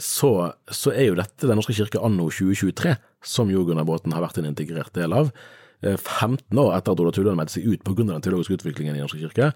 så, 0.01 0.31
så 0.73 0.93
er 0.95 1.11
jo 1.11 1.17
dette 1.19 1.45
Den 1.45 1.59
norske 1.61 1.75
kirke 1.77 2.01
anno 2.01 2.31
2023, 2.33 2.95
som 3.21 3.51
jo 3.53 3.67
Gunnar 3.69 3.85
Båten 3.85 4.15
har 4.17 4.25
vært 4.25 4.41
en 4.41 4.49
integrert 4.49 4.95
del 4.97 5.13
av. 5.13 5.33
15 5.83 6.39
eh, 6.39 6.61
år 6.63 6.77
etter 6.77 6.95
at 6.95 7.03
Ola 7.03 7.13
Tulland 7.13 7.39
meldte 7.39 7.59
seg 7.59 7.67
ut 7.69 7.85
pga. 7.85 8.05
den 8.05 8.23
teologiske 8.25 8.57
utviklingen 8.61 8.95
i 8.95 8.99
Den 8.99 9.07
norske 9.07 9.21
kirke, 9.21 9.53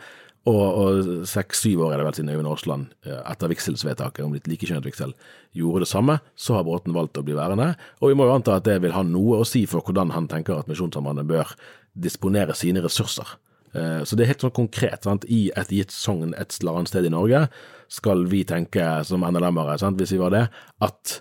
og 0.49 1.25
seks-syv 1.29 1.83
år 1.85 1.93
er 1.93 2.01
det 2.01 2.07
vel 2.07 2.17
siden 2.17 2.31
Øyvind 2.33 2.49
Aasland, 2.49 2.87
eh, 3.05 3.21
etter 3.31 3.51
vigselsvedtaket 3.53 4.25
om 4.25 4.33
litt 4.33 4.49
likekjønnet 4.49 4.85
vigsel, 4.85 5.13
gjorde 5.53 5.85
det 5.85 5.89
samme. 5.89 6.21
Så 6.37 6.57
har 6.57 6.65
Bråten 6.65 6.97
valgt 6.97 7.19
å 7.21 7.25
bli 7.25 7.37
værende, 7.37 7.75
og 8.01 8.09
vi 8.09 8.17
må 8.17 8.29
jo 8.29 8.37
anta 8.37 8.57
at 8.57 8.65
det 8.65 8.81
vil 8.83 8.97
ha 8.97 9.03
noe 9.03 9.41
å 9.41 9.47
si 9.47 9.67
for 9.67 9.81
hvordan 9.81 10.13
han 10.13 10.29
tenker 10.29 10.59
at 10.59 10.69
Misjonssambandet 10.69 11.29
bør 11.29 11.55
disponere 11.97 12.55
sine 12.55 12.81
ressurser. 12.81 13.37
Eh, 13.75 14.03
så 14.05 14.17
det 14.17 14.25
er 14.25 14.33
helt 14.33 14.45
sånn 14.45 14.57
konkret. 14.57 15.05
Sant? 15.07 15.27
I 15.31 15.49
et 15.59 15.73
gitt 15.75 15.95
sogn 15.95 16.35
et 16.35 16.57
eller 16.61 16.81
annet 16.81 16.93
sted 16.93 17.07
i 17.07 17.13
Norge 17.13 17.47
skal 17.91 18.25
vi 18.31 18.45
tenke 18.47 18.87
som 19.07 19.27
NLM-ere, 19.27 19.79
hvis 19.99 20.15
vi 20.15 20.23
var 20.23 20.35
det, 20.35 20.45
at 20.87 21.17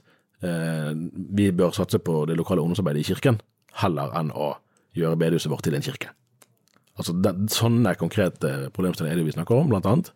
eh, 0.45 0.93
vi 1.39 1.49
bør 1.55 1.75
satse 1.77 2.01
på 2.01 2.23
det 2.29 2.37
lokale 2.39 2.63
ungdomsarbeidet 2.63 3.05
i 3.05 3.11
kirken, 3.13 3.39
heller 3.81 4.13
enn 4.17 4.33
å 4.33 4.55
gjøre 4.97 5.19
bedehuset 5.21 5.51
vårt 5.51 5.65
til 5.65 5.77
en 5.77 5.85
kirke. 5.85 6.13
Altså, 6.99 7.15
det, 7.15 7.33
Sånne 7.53 7.95
konkrete 7.97 8.69
problemstillinger 8.75 9.15
er 9.15 9.21
det 9.21 9.29
vi 9.29 9.35
snakker 9.37 9.61
om, 9.61 9.69
blant 9.71 9.87
annet. 9.89 10.13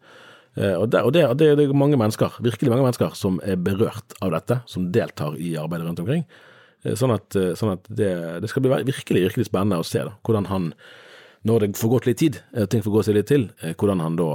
Eh, 0.53 0.75
og, 0.77 0.89
det, 0.93 1.01
og, 1.01 1.13
det, 1.15 1.23
det, 1.39 1.51
er 1.53 1.77
mange 1.77 1.97
mennesker, 1.99 2.35
virkelig 2.43 2.73
mange 2.73 2.85
mennesker, 2.85 3.15
som 3.17 3.39
er 3.45 3.57
berørt 3.57 4.17
av 4.21 4.33
dette, 4.35 4.59
som 4.69 4.89
deltar 4.93 5.37
i 5.41 5.55
arbeidet 5.59 5.87
rundt 5.87 6.03
omkring. 6.03 6.27
Eh, 6.83 6.97
sånn 6.99 7.15
at, 7.15 7.33
eh, 7.39 7.53
sånn 7.57 7.73
at 7.77 7.87
det, 7.89 8.11
skal 8.51 8.65
bli 8.65 8.83
virkelig, 8.91 9.25
virkelig 9.29 9.49
spennende 9.49 9.81
å 9.81 9.87
se 9.87 10.03
da, 10.05 10.13
hvordan 10.27 10.49
han, 10.51 10.69
når 11.43 11.65
det 11.65 11.71
får 11.79 11.91
gått 11.91 12.09
litt 12.09 12.19
tid, 12.21 12.41
ting 12.71 12.83
får 12.83 12.93
gå 12.93 13.01
seg 13.03 13.17
litt 13.17 13.27
til, 13.31 13.49
hvordan 13.75 14.03
han 14.03 14.19
da 14.19 14.29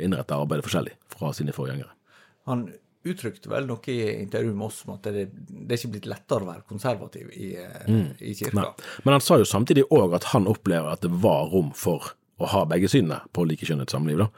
innretter 0.00 0.38
arbeidet 0.38 0.64
forskjellig 0.64 0.94
fra 1.12 1.32
sine 1.36 1.52
forgjengere. 1.52 1.90
Han 2.48 2.68
uttrykte 3.06 3.50
vel 3.50 3.66
noe 3.68 3.92
i 3.92 3.98
intervjuet 4.22 4.56
med 4.56 4.66
oss 4.68 4.82
om 4.86 4.94
at 4.96 5.08
det, 5.14 5.26
det 5.48 5.74
er 5.74 5.80
ikke 5.80 5.92
blitt 5.96 6.08
lettere 6.10 6.44
å 6.44 6.50
være 6.50 6.66
konservativ 6.68 7.30
i, 7.34 7.50
eh, 7.60 7.88
mm. 7.88 8.06
i 8.18 8.34
kirka. 8.38 8.58
Nei. 8.58 9.02
Men 9.04 9.16
han 9.16 9.24
sa 9.24 9.38
jo 9.40 9.48
samtidig 9.48 9.86
òg 9.94 10.16
at 10.18 10.30
han 10.32 10.48
opplever 10.50 10.90
at 10.92 11.04
det 11.04 11.12
var 11.22 11.50
rom 11.52 11.70
for 11.76 12.12
å 12.38 12.50
ha 12.52 12.64
begge 12.70 12.90
synene 12.90 13.20
på 13.34 13.46
likekjønnet 13.48 13.94
samliv. 13.94 14.24
da. 14.24 14.28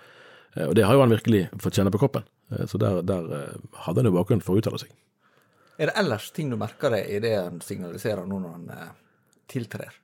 Eh, 0.56 0.66
og 0.68 0.74
det 0.78 0.86
har 0.86 0.96
jo 0.96 1.04
han 1.04 1.14
virkelig 1.14 1.46
fått 1.62 1.80
kjenne 1.80 1.92
på 1.94 2.02
kroppen. 2.02 2.26
Eh, 2.52 2.66
så 2.70 2.80
der, 2.80 3.00
der 3.06 3.30
hadde 3.86 4.02
han 4.02 4.10
jo 4.10 4.16
bakgrunn 4.18 4.44
for 4.44 4.56
å 4.56 4.62
uttale 4.62 4.82
seg. 4.82 4.92
Er 5.80 5.88
det 5.88 5.96
ellers 5.96 6.28
ting 6.36 6.50
du 6.52 6.58
merker 6.60 6.92
deg 6.92 7.08
i 7.08 7.22
det 7.24 7.36
han 7.38 7.62
signaliserer 7.64 8.28
nå 8.28 8.42
når 8.42 8.56
han 8.58 8.96
tiltrer? 9.48 9.94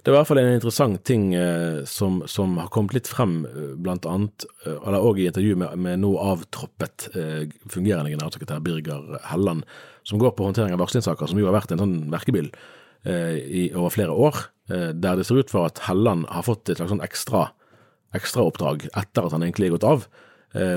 Det 0.00 0.08
var 0.08 0.16
i 0.16 0.20
hvert 0.22 0.28
fall 0.30 0.40
en 0.40 0.54
interessant 0.54 1.02
ting 1.04 1.24
eh, 1.36 1.82
som, 1.84 2.22
som, 2.30 2.54
har 2.56 2.70
kommet 2.72 2.94
litt 2.96 3.08
frem, 3.10 3.42
eh, 3.44 3.72
blant 3.76 4.06
annet, 4.08 4.46
eh, 4.64 4.78
eller 4.78 5.04
òg 5.04 5.20
i 5.20 5.26
intervju 5.28 5.58
med, 5.60 5.76
med 5.76 6.00
nå 6.00 6.14
avtroppet 6.22 7.10
eh, 7.12 7.42
fungerende 7.68 8.12
generalsekretær 8.12 8.62
Birger 8.64 9.18
Helland, 9.28 9.66
som 10.08 10.22
går 10.22 10.32
på 10.36 10.46
håndtering 10.48 10.72
av 10.72 10.80
varslingssaker, 10.80 11.28
som 11.28 11.40
jo 11.40 11.50
har 11.50 11.58
vært 11.58 11.74
en 11.76 11.84
sånn 11.84 11.98
verkebyll 12.14 12.48
eh, 12.48 13.36
i, 13.44 13.66
over 13.74 13.92
flere 13.92 14.16
år, 14.16 14.40
eh, 14.72 14.88
der 14.96 15.20
det 15.20 15.28
ser 15.28 15.42
ut 15.42 15.52
for 15.52 15.68
at 15.68 15.84
Helland 15.84 16.24
har 16.32 16.48
fått 16.48 16.72
et 16.72 16.80
slags 16.80 16.94
sånn 16.94 17.04
ekstra 17.04 17.50
ekstraoppdrag 18.16 18.88
etter 18.88 19.26
at 19.26 19.36
han 19.36 19.44
egentlig 19.44 19.68
er 19.68 19.76
gått 19.76 19.86
av, 19.86 20.08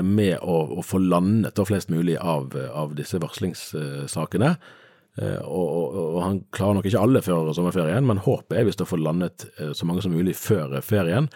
med 0.06 0.36
å, 0.38 0.78
å 0.78 0.82
få 0.86 1.00
landet 1.02 1.58
flest 1.66 1.88
mulig 1.90 2.14
av, 2.22 2.52
av 2.54 2.92
disse 2.94 3.18
varslingssakene. 3.18 4.52
Eh, 4.54 4.83
og, 5.22 5.64
og, 5.64 5.98
og, 5.98 6.20
han 6.24 6.38
klarer 6.54 6.78
nok 6.78 6.86
ikke 6.90 7.02
alle 7.06 7.22
før 7.22 7.52
sommerferien, 7.54 8.06
men 8.06 8.22
håpet 8.24 8.58
er 8.58 8.66
visst 8.66 8.82
å 8.82 8.88
få 8.88 8.98
landet 8.98 9.46
eh, 9.60 9.70
så 9.76 9.86
mange 9.86 10.02
som 10.02 10.14
mulig 10.14 10.34
før 10.38 10.80
ferien. 10.82 11.28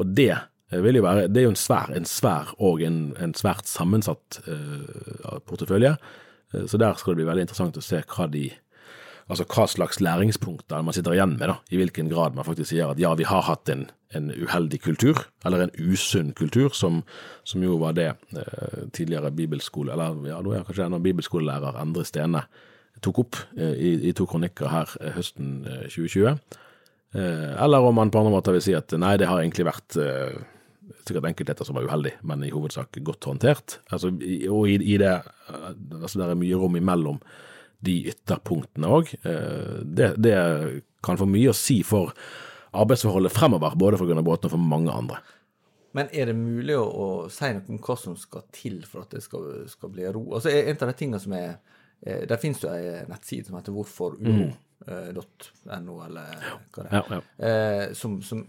Og 0.00 0.12
det 0.16 0.32
eh, 0.32 0.80
vil 0.80 1.00
jo 1.00 1.04
være 1.04 1.26
Det 1.28 1.42
er 1.42 1.48
jo 1.48 1.54
en 1.54 1.60
svær, 1.60 1.92
en 1.92 2.08
svær 2.08 2.54
og 2.56 2.84
en, 2.86 3.00
en 3.20 3.34
svært 3.36 3.68
sammensatt 3.68 4.40
uh, 4.48 5.36
portefølje. 5.44 5.96
Så 6.56 6.78
der 6.80 6.94
skal 6.96 7.12
det 7.12 7.20
bli 7.20 7.26
veldig 7.28 7.44
interessant 7.44 7.76
å 7.76 7.84
se 7.84 8.00
hva 8.06 8.28
de 8.30 8.48
Altså 9.26 9.42
hva 9.50 9.64
slags 9.66 9.98
læringspunkter 9.98 10.84
man 10.86 10.94
sitter 10.94 11.16
igjen 11.16 11.32
med, 11.34 11.48
da, 11.50 11.56
i 11.74 11.80
hvilken 11.80 12.06
grad 12.12 12.36
man 12.36 12.46
faktisk 12.46 12.70
sier 12.70 12.92
at 12.92 13.00
ja, 13.02 13.10
vi 13.18 13.26
har 13.26 13.42
hatt 13.42 13.66
en, 13.72 13.88
en 14.14 14.28
uheldig 14.30 14.78
kultur, 14.84 15.18
eller 15.42 15.64
en 15.64 15.72
usunn 15.74 16.30
kultur, 16.38 16.70
som, 16.70 17.00
som 17.42 17.64
jo 17.66 17.74
var 17.80 17.96
det 17.98 18.12
eh, 18.38 18.84
tidligere 18.94 19.32
bibelskole, 19.34 19.96
eller 19.96 20.30
ja, 20.30 20.38
nå 20.38 20.54
er 20.54 20.62
kanskje 20.68 20.86
ennå 20.86 21.02
bibelskolelærer 21.02 21.80
Endre 21.82 22.06
Stene 22.06 22.44
tok 23.04 23.22
opp 23.24 23.38
eh, 23.56 23.74
i, 23.74 23.92
i 24.08 24.14
to 24.16 24.26
kronikker 24.28 24.70
her 24.72 24.92
eh, 25.00 25.14
høsten 25.16 25.60
2020. 25.66 26.36
Eh, 27.16 27.52
eller 27.64 27.86
om 27.86 27.96
man 27.98 28.12
på 28.12 28.20
andre 28.20 28.34
måter 28.34 28.56
vil 28.56 28.64
si 28.64 28.76
at 28.76 28.94
nei, 28.98 29.16
det 29.20 29.28
har 29.30 29.42
egentlig 29.42 29.68
vært 29.68 29.98
sikkert 31.06 31.26
enkeltheter 31.28 31.66
som 31.66 31.76
var 31.78 31.86
uheldig, 31.86 32.16
men 32.26 32.42
i 32.46 32.52
hovedsak 32.54 32.98
godt 33.06 33.28
håndtert. 33.28 33.78
Altså, 33.94 34.10
og 34.10 34.70
i, 34.70 34.76
i 34.78 34.96
det 34.98 35.12
altså 36.00 36.18
der 36.18 36.32
er 36.32 36.38
mye 36.38 36.58
rom 36.58 36.78
imellom 36.78 37.20
de 37.86 38.00
ytterpunktene 38.10 38.90
òg. 38.90 39.12
Det, 39.22 40.12
det, 40.22 40.34
kan 41.06 41.18
få 41.20 41.28
mye 41.30 41.52
å 41.52 41.54
si 41.54 41.76
for 41.86 42.10
arbeidsforholdet 42.74 43.30
fremover, 43.30 43.76
både 43.78 43.98
for 44.00 44.10
Gunnar 44.10 44.26
Båten 44.26 44.48
og 44.48 44.56
for 44.56 44.70
mange 44.72 44.90
andre. 44.90 45.20
Men 45.94 46.10
er 46.10 46.32
det 46.32 46.34
mulig 46.38 46.74
å, 46.74 46.82
å 46.82 47.06
si 47.30 47.52
noe 47.54 47.70
om 47.70 47.78
hva 47.86 47.94
som 48.00 48.16
skal 48.18 48.42
til 48.54 48.80
for 48.88 49.06
at 49.06 49.14
det 49.14 49.22
skal, 49.22 49.46
skal 49.70 49.92
bli 49.94 50.08
ro? 50.10 50.24
Altså, 50.34 50.50
En 50.50 50.74
av 50.74 50.90
de 50.90 50.96
tingene 50.98 51.22
som 51.22 51.36
er 51.38 51.54
der 52.00 52.38
finnes 52.38 52.60
det 52.62 52.70
ei 52.70 53.04
nettside 53.08 53.48
som 53.48 53.56
heter 53.56 53.74
hvorforuro.no, 53.74 55.94
eller 56.04 56.34
hva 56.74 56.84
det 56.84 56.84
er. 56.84 56.92
Ja, 56.92 57.02
ja. 57.10 57.20
Eh, 57.48 57.84
som, 57.96 58.18
som, 58.22 58.44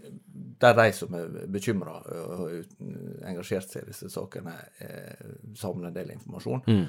der 0.60 0.76
de 0.78 0.92
som 0.94 1.16
er 1.16 1.32
bekymra 1.50 1.96
og 2.04 2.52
engasjert 3.26 3.72
seg 3.72 3.86
i 3.86 3.92
disse 3.92 4.10
sakene, 4.12 4.54
eh, 4.84 5.32
samler 5.58 5.90
en 5.90 5.96
del 5.96 6.12
informasjon. 6.14 6.62
Mm. 6.68 6.84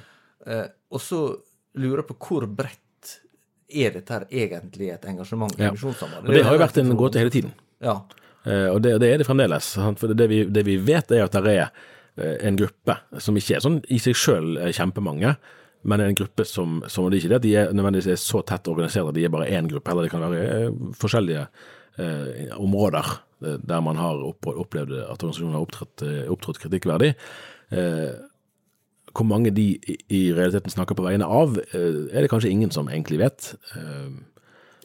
Eh, 0.45 0.67
og 0.91 1.03
så 1.03 1.23
lurer 1.79 2.03
jeg 2.03 2.09
på 2.11 2.19
hvor 2.27 2.47
bredt 2.59 2.85
er 3.69 3.93
dette 3.93 4.15
her 4.15 4.25
egentlig 4.31 4.89
et 4.93 5.05
engasjement 5.09 5.53
i 5.59 5.67
ja. 5.67 5.73
misjonssambandet? 5.75 6.33
Det 6.33 6.47
har 6.47 6.57
jo 6.57 6.63
vært 6.63 6.81
en 6.81 6.95
gåte 6.97 7.21
hele 7.21 7.33
tiden. 7.33 7.53
Ja. 7.83 7.99
Eh, 8.45 8.67
og 8.71 8.81
det, 8.85 8.97
det, 9.03 9.13
er 9.13 9.21
det 9.21 9.27
fremdeles. 9.27 9.71
For 9.99 10.17
det 10.17 10.29
vi, 10.31 10.43
det 10.49 10.65
vi 10.67 10.79
vet, 10.81 11.13
er 11.13 11.27
at 11.27 11.37
det 11.37 11.55
er 11.55 11.67
eh, 11.67 12.37
en 12.49 12.57
gruppe 12.59 12.97
som 13.21 13.37
ikke 13.37 13.59
er 13.59 13.65
sånn 13.65 13.79
i 13.91 14.01
seg 14.01 14.17
sjøl 14.17 14.57
kjempemange, 14.75 15.35
men 15.81 16.01
en 16.03 16.15
gruppe 16.15 16.43
som, 16.45 16.79
som 16.91 17.07
det 17.07 17.19
er 17.19 17.23
ikke 17.23 17.33
det 17.37 17.43
de 17.45 17.55
er 17.61 17.73
nødvendigvis 17.75 18.11
er 18.11 18.19
så 18.19 18.41
tett 18.47 18.67
organisert 18.67 19.09
at 19.09 19.15
de 19.15 19.23
er 19.23 19.31
bare 19.31 19.47
én 19.47 19.69
gruppe, 19.71 19.91
eller 19.91 20.05
det 20.05 20.11
kan 20.11 20.25
være 20.25 20.47
eh, 20.55 20.79
forskjellige 20.99 21.45
eh, 21.99 22.55
områder 22.59 23.13
eh, 23.45 23.59
der 23.63 23.85
man 23.85 23.99
har 23.99 24.19
opplevd 24.19 24.97
at 25.05 25.23
organisasjonen 25.23 25.55
har 25.55 25.63
opptrådt, 25.63 26.03
eh, 26.03 26.25
opptrådt 26.31 26.59
kritikkverdig. 26.65 27.13
Eh, 27.71 28.09
hvor 29.15 29.25
mange 29.25 29.51
de 29.55 29.71
i 30.11 30.21
realiteten 30.35 30.71
snakker 30.71 30.95
på 30.95 31.03
vegne 31.03 31.25
av, 31.25 31.57
er 31.73 32.21
det 32.21 32.29
kanskje 32.29 32.51
ingen 32.53 32.69
som 32.71 32.87
egentlig 32.87 33.17
vet. 33.17 33.47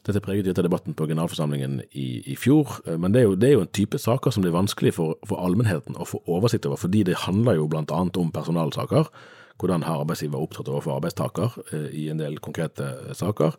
Dette 0.01 0.19
preget 0.25 0.47
litt 0.49 0.57
av 0.57 0.65
debatten 0.65 0.95
på 0.97 1.05
generalforsamlingen 1.05 1.83
i, 1.93 2.23
i 2.33 2.35
fjor, 2.35 2.73
men 2.97 3.13
det 3.13 3.21
er, 3.21 3.27
jo, 3.29 3.35
det 3.37 3.47
er, 3.47 3.53
jo, 3.53 3.61
en 3.67 3.71
type 3.77 4.01
saker 4.01 4.33
som 4.33 4.43
det 4.43 4.49
er 4.49 4.57
vanskelig 4.57 4.95
for, 4.97 5.13
for 5.29 5.45
allmennheten 5.45 5.95
å 6.01 6.09
få 6.09 6.23
oversikt 6.25 6.65
over, 6.65 6.81
fordi 6.81 7.03
det 7.05 7.21
handler 7.27 7.61
jo 7.61 7.69
annet 7.77 8.17
om 8.17 8.33
personalsaker 8.33 9.13
hvordan 9.61 9.85
har 9.87 10.01
arbeidsgiver 10.03 10.41
opptrådt 10.41 10.71
overfor 10.71 10.97
arbeidstaker 10.97 11.59
eh, 11.71 11.89
i 11.95 12.07
en 12.11 12.19
del 12.19 12.39
konkrete 12.43 13.15
saker. 13.15 13.55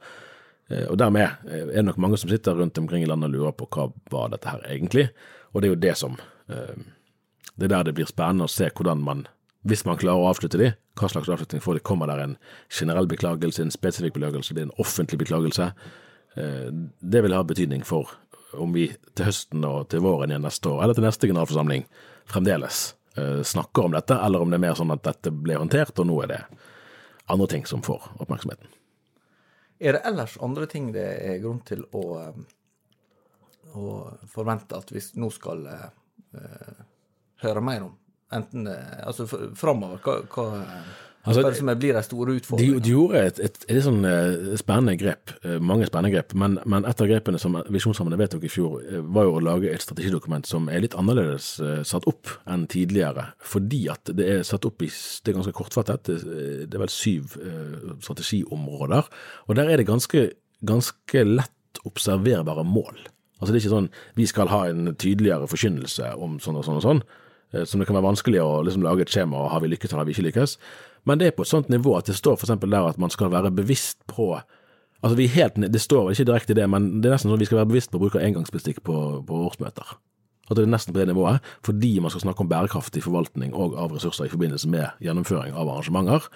Eh, 0.68 0.84
og 0.90 0.98
dermed 1.00 1.46
er 1.46 1.70
det 1.72 1.86
nok 1.86 2.00
mange 2.02 2.20
som 2.20 2.30
sitter 2.30 2.58
rundt 2.58 2.78
omkring 2.78 3.04
i 3.04 3.08
landet 3.08 3.30
og 3.30 3.36
lurer 3.38 3.56
på 3.56 3.68
hva 3.72 3.88
var 4.12 4.32
dette 4.34 4.50
her 4.50 4.66
egentlig. 4.68 5.08
Og 5.52 5.62
det 5.62 5.68
er 5.68 5.74
jo 5.74 5.84
det 5.86 5.96
som 6.00 6.18
Det 7.56 7.64
er 7.64 7.72
der 7.72 7.84
det 7.88 7.94
blir 7.96 8.06
spennende 8.06 8.44
å 8.44 8.52
se 8.52 8.68
hvordan 8.68 9.00
man, 9.00 9.22
hvis 9.64 9.86
man 9.88 9.96
klarer 9.96 10.20
å 10.20 10.28
avslutte 10.28 10.58
de, 10.60 10.74
hva 11.00 11.08
slags 11.08 11.30
avslutning 11.32 11.62
får 11.64 11.78
de. 11.78 11.80
Kommer 11.80 12.06
der 12.06 12.20
en 12.20 12.36
generell 12.68 13.08
beklagelse, 13.08 13.62
en 13.62 13.72
spesifikk 13.72 14.14
beklagelse, 14.14 14.54
det 14.54 14.60
er 14.60 14.68
en 14.68 14.76
offentlig 14.78 15.18
beklagelse? 15.24 15.70
Det 16.36 17.22
vil 17.24 17.34
ha 17.34 17.40
betydning 17.42 17.82
for 17.88 18.12
om 18.52 18.76
vi 18.76 18.90
til 19.16 19.30
høsten 19.30 19.64
og 19.64 19.88
til 19.88 20.04
våren 20.04 20.30
igjen 20.30 20.44
neste 20.44 20.68
år, 20.68 20.82
eller 20.84 20.94
til 20.94 21.06
neste 21.08 21.30
generalforsamling, 21.30 21.88
fremdeles 22.28 22.95
snakker 23.44 23.88
om 23.88 23.94
dette, 23.96 24.16
eller 24.26 24.42
om 24.42 24.50
det 24.50 24.58
er 24.58 24.64
mer 24.66 24.76
sånn 24.78 24.92
at 24.94 25.04
dette 25.06 25.32
ble 25.32 25.56
håndtert, 25.56 25.98
og 26.02 26.08
nå 26.08 26.18
er 26.24 26.32
det 26.32 26.40
andre 27.32 27.46
ting 27.50 27.66
som 27.66 27.82
får 27.82 28.10
oppmerksomheten. 28.22 28.68
Er 29.78 29.96
det 29.96 30.02
ellers 30.08 30.36
andre 30.40 30.66
ting 30.70 30.90
det 30.94 31.04
er 31.04 31.40
grunn 31.42 31.60
til 31.68 31.82
å, 31.96 32.04
å 33.76 33.86
forvente 34.32 34.78
at 34.78 34.92
vi 34.92 35.02
nå 35.20 35.28
skal 35.34 35.66
uh, 35.68 36.84
høre 37.44 37.64
mer 37.64 37.88
om? 37.88 37.96
Enten 38.36 38.66
altså 38.68 39.26
framover, 39.28 40.00
hva, 40.02 40.16
hva 40.32 40.46
Altså, 41.26 41.42
det 41.42 41.58
som 41.58 41.70
blir 41.74 41.96
de 41.96 42.02
store 42.06 42.36
utfordringene? 42.38 42.78
De, 42.78 42.84
de 42.86 42.92
gjorde 42.92 43.22
et, 43.28 43.40
et, 43.48 43.56
et, 43.66 43.80
sånn 43.82 44.04
spennende 44.60 44.94
grep, 45.00 45.32
mange 45.58 45.88
spennende 45.88 46.14
grep, 46.14 46.36
men, 46.38 46.54
men 46.68 46.86
et 46.86 47.02
av 47.02 47.10
grepene 47.10 47.40
som 47.42 47.58
Visjonssamfunnet 47.74 48.20
vedtok 48.20 48.46
i 48.46 48.52
fjor, 48.52 48.84
var 49.16 49.26
jo 49.26 49.34
å 49.38 49.42
lage 49.42 49.72
et 49.72 49.82
strategidokument 49.82 50.46
som 50.46 50.70
er 50.70 50.84
litt 50.84 50.94
annerledes 50.98 51.56
satt 51.88 52.06
opp 52.06 52.30
enn 52.46 52.68
tidligere, 52.70 53.28
fordi 53.42 53.82
at 53.92 54.14
det 54.14 54.30
er 54.36 54.46
satt 54.46 54.68
opp 54.68 54.86
i 54.86 54.90
Det 54.90 55.32
er 55.32 55.38
ganske 55.40 55.56
kortfattet, 55.56 56.06
det, 56.06 56.70
er 56.70 56.82
vel 56.84 56.94
syv 56.94 57.34
strategiområder, 58.04 59.10
og 59.46 59.58
der 59.58 59.72
er 59.72 59.82
det 59.82 59.90
ganske, 59.90 60.28
ganske 60.62 61.26
lett 61.26 61.82
observerbare 61.86 62.64
mål. 62.64 63.06
Altså 63.40 63.52
Det 63.52 63.58
er 63.58 63.64
ikke 63.64 63.76
sånn 63.76 63.92
vi 64.16 64.26
skal 64.30 64.50
ha 64.52 64.64
en 64.70 64.94
tydeligere 64.96 65.48
forkynnelse 65.50 66.14
om 66.22 66.38
sånn 66.42 66.60
og 66.60 66.66
sånn 66.66 66.80
og 66.80 66.84
sånn, 66.84 67.02
som 67.64 67.80
det 67.80 67.86
kan 67.88 67.96
være 67.96 68.08
vanskelig 68.08 68.40
å 68.42 68.62
liksom 68.66 68.84
lage 68.84 69.04
et 69.04 69.12
skjema 69.12 69.44
og 69.44 69.52
har 69.52 69.62
vi 69.62 69.70
lykkes 69.70 69.92
eller 69.92 70.02
har 70.02 70.08
vi 70.08 70.16
ikke 70.16 70.26
lykkes. 70.28 70.56
Men 71.06 71.20
det 71.20 71.30
er 71.30 71.36
på 71.36 71.46
et 71.46 71.52
sånt 71.52 71.70
nivå 71.72 71.94
at 71.98 72.10
det 72.10 72.18
står 72.18 72.38
f.eks. 72.38 72.54
der 72.62 72.88
at 72.90 72.98
man 72.98 73.12
skal 73.14 73.32
være 73.32 73.54
bevisst 73.54 74.02
på 74.10 74.34
Altså 75.04 75.16
vi 75.18 75.26
helt, 75.28 75.54
Det 75.54 75.80
står 75.80 76.10
ikke 76.10 76.24
direkte 76.24 76.52
i 76.54 76.56
det, 76.56 76.64
men 76.72 77.02
det 77.02 77.10
er 77.10 77.14
nesten 77.14 77.28
sånn 77.28 77.36
at 77.36 77.42
vi 77.44 77.46
skal 77.46 77.60
være 77.60 77.68
bevisst 77.68 77.90
på 77.92 77.98
å 78.00 78.04
bruke 78.06 78.22
engangsbestikk 78.24 78.80
på, 78.82 78.94
på 79.28 79.40
årsmøter. 79.44 79.92
At 80.46 80.56
det 80.56 80.62
er 80.62 80.70
nesten 80.70 80.94
på 80.94 81.00
det 81.00 81.08
nivået, 81.10 81.42
fordi 81.66 81.96
man 82.00 82.12
skal 82.14 82.22
snakke 82.22 82.44
om 82.44 82.50
bærekraftig 82.50 83.02
forvaltning 83.02 83.54
og 83.54 83.74
av 83.82 83.94
ressurser 83.96 84.28
i 84.28 84.30
forbindelse 84.30 84.70
med 84.70 85.02
gjennomføring 85.02 85.56
av 85.58 85.68
arrangementer, 85.72 86.28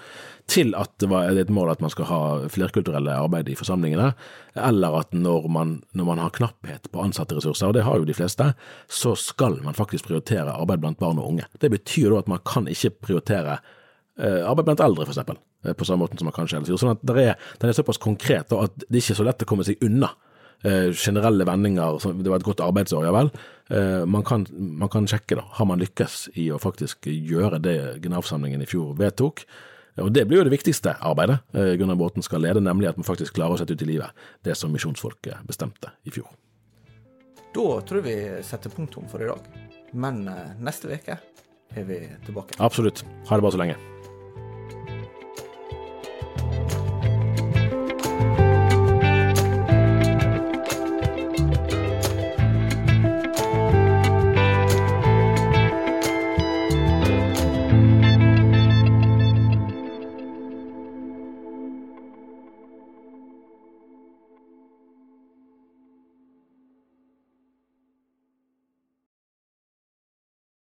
til 0.50 0.74
at 0.78 0.90
det 0.98 1.10
er 1.14 1.38
et 1.38 1.52
mål 1.54 1.70
at 1.70 1.82
man 1.84 1.92
skal 1.94 2.08
ha 2.10 2.20
flerkulturelle 2.50 3.14
arbeid 3.14 3.52
i 3.52 3.58
forsamlingene, 3.58 4.10
eller 4.58 4.98
at 5.00 5.14
når 5.14 5.46
man, 5.54 5.76
når 5.94 6.10
man 6.10 6.22
har 6.24 6.34
knapphet 6.34 6.90
på 6.90 7.04
ansatte 7.04 7.38
ressurser, 7.38 7.70
og 7.70 7.78
det 7.78 7.86
har 7.86 8.02
jo 8.02 8.08
de 8.08 8.16
fleste, 8.18 8.52
så 8.90 9.14
skal 9.14 9.60
man 9.62 9.78
faktisk 9.78 10.10
prioritere 10.10 10.58
arbeid 10.58 10.82
blant 10.82 10.98
barn 10.98 11.22
og 11.22 11.30
unge. 11.30 11.46
Det 11.62 11.70
betyr 11.70 12.10
da 12.10 12.24
at 12.24 12.34
man 12.34 12.42
kan 12.42 12.66
ikke 12.70 12.96
prioritere 13.06 13.60
arbeid 14.18 14.66
blant 14.68 14.82
eldre, 14.84 15.06
f.eks. 15.06 15.20
Eh, 15.64 15.76
på 15.76 15.84
samme 15.84 16.04
måte 16.04 16.18
som 16.18 16.28
man 16.28 16.36
kanskje 16.36 16.58
ellers 16.58 16.72
gjør. 16.72 16.82
Sånn 16.82 16.96
at 16.96 17.14
er, 17.14 17.38
den 17.60 17.70
er 17.70 17.76
såpass 17.76 18.00
konkret 18.00 18.52
at 18.52 18.84
det 18.86 19.02
ikke 19.02 19.14
er 19.14 19.20
så 19.20 19.26
lett 19.26 19.44
å 19.44 19.48
komme 19.48 19.66
seg 19.66 19.82
unna. 19.86 20.12
Uh, 20.60 20.92
generelle 20.92 21.46
vendinger, 21.48 22.02
det 22.20 22.28
var 22.28 22.36
et 22.36 22.44
godt 22.44 22.60
arbeidsår, 22.60 23.06
ja 23.06 23.14
vel. 23.16 23.30
Man, 24.12 24.20
kan, 24.26 24.42
man, 24.52 24.90
kan, 24.92 25.06
sjekke, 25.08 25.38
da. 25.38 25.46
Har 25.56 25.64
man 25.70 25.80
lykkes 25.80 26.34
i 26.42 26.50
å 26.52 26.58
faktisk 26.60 27.06
gjøre 27.08 27.62
det 27.64 27.76
generalforsamlingen 28.02 28.60
i 28.60 28.66
fjor 28.68 28.90
vedtok? 28.98 29.44
Og 30.02 30.10
Det 30.12 30.26
blir 30.28 30.40
jo 30.40 30.44
det 30.48 30.52
viktigste 30.52 30.96
arbeidet 31.06 31.38
Gunnar 31.78 31.96
Båten 31.96 32.24
skal 32.26 32.42
lede, 32.44 32.60
nemlig 32.60 32.90
at 32.90 32.98
man 32.98 33.06
faktisk 33.06 33.38
klarer 33.38 33.54
å 33.54 33.60
sette 33.60 33.72
ut 33.72 33.84
i 33.86 33.88
livet 33.88 34.26
det 34.44 34.56
som 34.58 34.74
misjonsfolket 34.74 35.46
bestemte 35.48 35.94
i 36.02 36.12
fjor. 36.12 36.28
Da 37.54 37.68
tror 37.86 38.04
vi 38.04 38.18
setter 38.44 38.74
punktum 38.74 39.06
for 39.08 39.22
i 39.22 39.30
dag. 39.30 39.48
Men 39.94 40.26
neste 40.60 40.90
uke 40.90 41.16
er 41.16 41.88
vi 41.88 42.02
tilbake. 42.26 42.58
Absolutt. 42.58 43.04
Ha 43.30 43.38
det 43.38 43.46
bare 43.46 43.56
så 43.56 43.62
lenge. 43.64 43.99